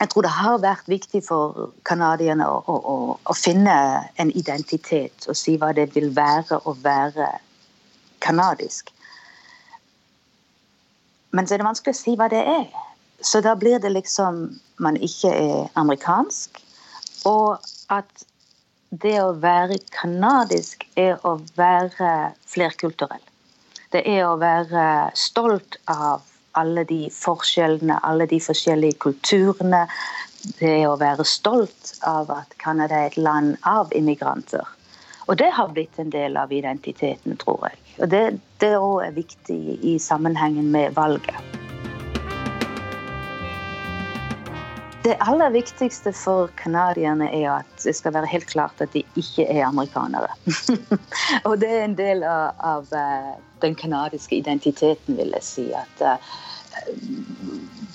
Jeg 0.00 0.08
tror 0.08 0.24
det 0.24 0.32
har 0.32 0.62
vært 0.62 0.88
viktig 0.88 1.20
for 1.26 1.74
canadierne 1.84 2.46
å, 2.48 2.62
å, 2.64 2.94
å, 3.20 3.36
finne 3.36 3.74
en 4.16 4.32
identitet 4.32 5.28
og 5.28 5.36
si 5.36 5.58
hva 5.60 5.74
det 5.76 5.90
vil 5.92 6.08
være 6.16 6.62
å 6.64 6.72
være 6.80 7.28
canadisk. 8.24 8.88
Men 11.36 11.44
så 11.44 11.54
er 11.54 11.60
det 11.60 11.68
vanskelig 11.68 11.92
å 11.92 12.00
si 12.00 12.16
hva 12.16 12.30
det 12.32 12.40
er. 12.48 12.64
Så 13.20 13.44
da 13.44 13.52
blir 13.60 13.76
det 13.76 13.92
liksom 13.92 14.46
man 14.80 14.96
ikke 14.96 15.36
er 15.36 15.68
amerikansk, 15.76 16.64
og 17.28 17.60
at 17.92 18.24
det 18.90 19.16
å 19.22 19.32
være 19.38 19.78
kanadisk 19.94 20.86
er 20.98 21.20
å 21.26 21.36
være 21.56 22.32
flerkulturell. 22.50 23.22
Det 23.90 24.02
er 24.06 24.26
å 24.26 24.36
være 24.38 25.10
stolt 25.18 25.78
av 25.90 26.26
alle 26.58 26.84
de 26.86 27.04
forskjellene, 27.14 28.00
alle 28.02 28.26
de 28.30 28.40
forskjellige 28.42 28.98
kulturene. 29.02 29.86
Det 30.58 30.72
er 30.82 30.88
å 30.90 30.98
være 30.98 31.26
stolt 31.26 31.94
av 32.06 32.30
at 32.34 32.54
Canada 32.58 32.98
er 32.98 33.12
et 33.12 33.18
land 33.18 33.56
av 33.66 33.94
immigranter. 33.94 34.66
Og 35.30 35.38
det 35.38 35.52
har 35.54 35.70
blitt 35.70 35.98
en 36.02 36.10
del 36.10 36.38
av 36.40 36.50
identiteten, 36.52 37.38
tror 37.38 37.68
jeg. 37.68 37.82
Og 38.02 38.10
det, 38.10 38.24
òg 38.74 39.04
er 39.06 39.14
viktig 39.14 39.60
i 39.86 39.98
sammenhengen 40.02 40.72
med 40.74 40.96
valget. 40.98 41.69
Det 45.04 45.16
aller 45.24 45.50
viktigste 45.50 46.12
for 46.12 46.50
canadierne 46.60 47.30
er 47.32 47.46
at 47.54 47.84
det 47.84 47.94
skal 47.96 48.12
være 48.12 48.28
helt 48.28 48.50
klart 48.50 48.82
at 48.84 48.92
de 48.92 49.00
ikke 49.16 49.46
er 49.48 49.64
amerikanere. 49.64 50.28
og 51.48 51.54
det 51.62 51.70
er 51.72 51.86
en 51.86 51.96
del 51.96 52.20
av, 52.28 52.52
av 52.60 52.92
uh, 52.92 53.30
den 53.64 53.74
canadiske 53.80 54.36
identiteten, 54.36 55.16
vil 55.16 55.32
jeg 55.38 55.46
si. 55.46 55.64
At 55.72 56.04
uh, 56.04 56.36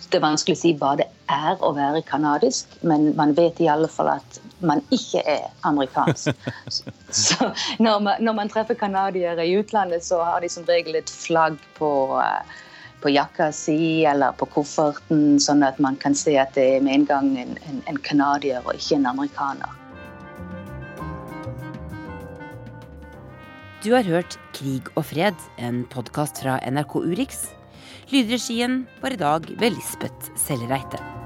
det 0.09 0.17
er 0.17 0.25
vanskelig 0.25 0.57
å 0.57 0.61
si 0.63 0.73
hva 0.81 0.95
det 0.97 1.05
er 1.29 1.61
å 1.61 1.75
være 1.77 2.01
canadisk, 2.09 2.73
men 2.81 3.11
man 3.19 3.37
vet 3.37 3.61
i 3.61 3.69
alle 3.69 3.89
fall 3.91 4.15
at 4.15 4.41
man 4.65 4.81
ikke 4.95 5.21
er 5.29 5.45
amerikansk. 5.69 6.33
så 7.25 7.51
når 7.77 8.01
man, 8.01 8.21
når 8.25 8.39
man 8.41 8.49
treffer 8.49 8.81
canadiere 8.81 9.45
i 9.45 9.57
utlandet, 9.59 10.01
så 10.09 10.23
har 10.25 10.41
de 10.41 10.49
som 10.49 10.65
regel 10.65 10.97
et 10.97 11.13
flagg 11.13 11.61
på 11.77 11.91
uh, 12.17 12.41
på 13.05 13.11
jakka 13.13 13.51
si 13.53 14.01
eller 14.09 14.33
på 14.33 14.47
kofferten, 14.49 15.35
sånn 15.37 15.61
at 15.61 15.77
man 15.77 15.93
kan 16.01 16.15
se 16.17 16.39
at 16.41 16.55
det 16.57 16.63
er 16.77 16.85
med 16.85 17.03
en 17.03 17.03
gang 17.05 17.27
en 17.37 17.99
canadier 18.01 18.65
og 18.65 18.73
ikke 18.73 18.97
en 18.97 19.05
amerikaner. 19.11 19.75
Du 23.85 23.91
har 23.93 24.09
hørt 24.09 24.39
Krig 24.57 24.89
og 24.95 25.05
fred, 25.11 25.37
en 25.61 25.83
podkast 25.93 26.41
fra 26.41 26.57
NRK 26.65 26.97
Urix. 27.03 27.43
Lydregien 28.09 28.87
var 29.03 29.13
i 29.13 29.21
dag 29.21 29.45
ved 29.61 29.77
Lisbeth 29.77 30.33
Sellereite. 30.41 31.24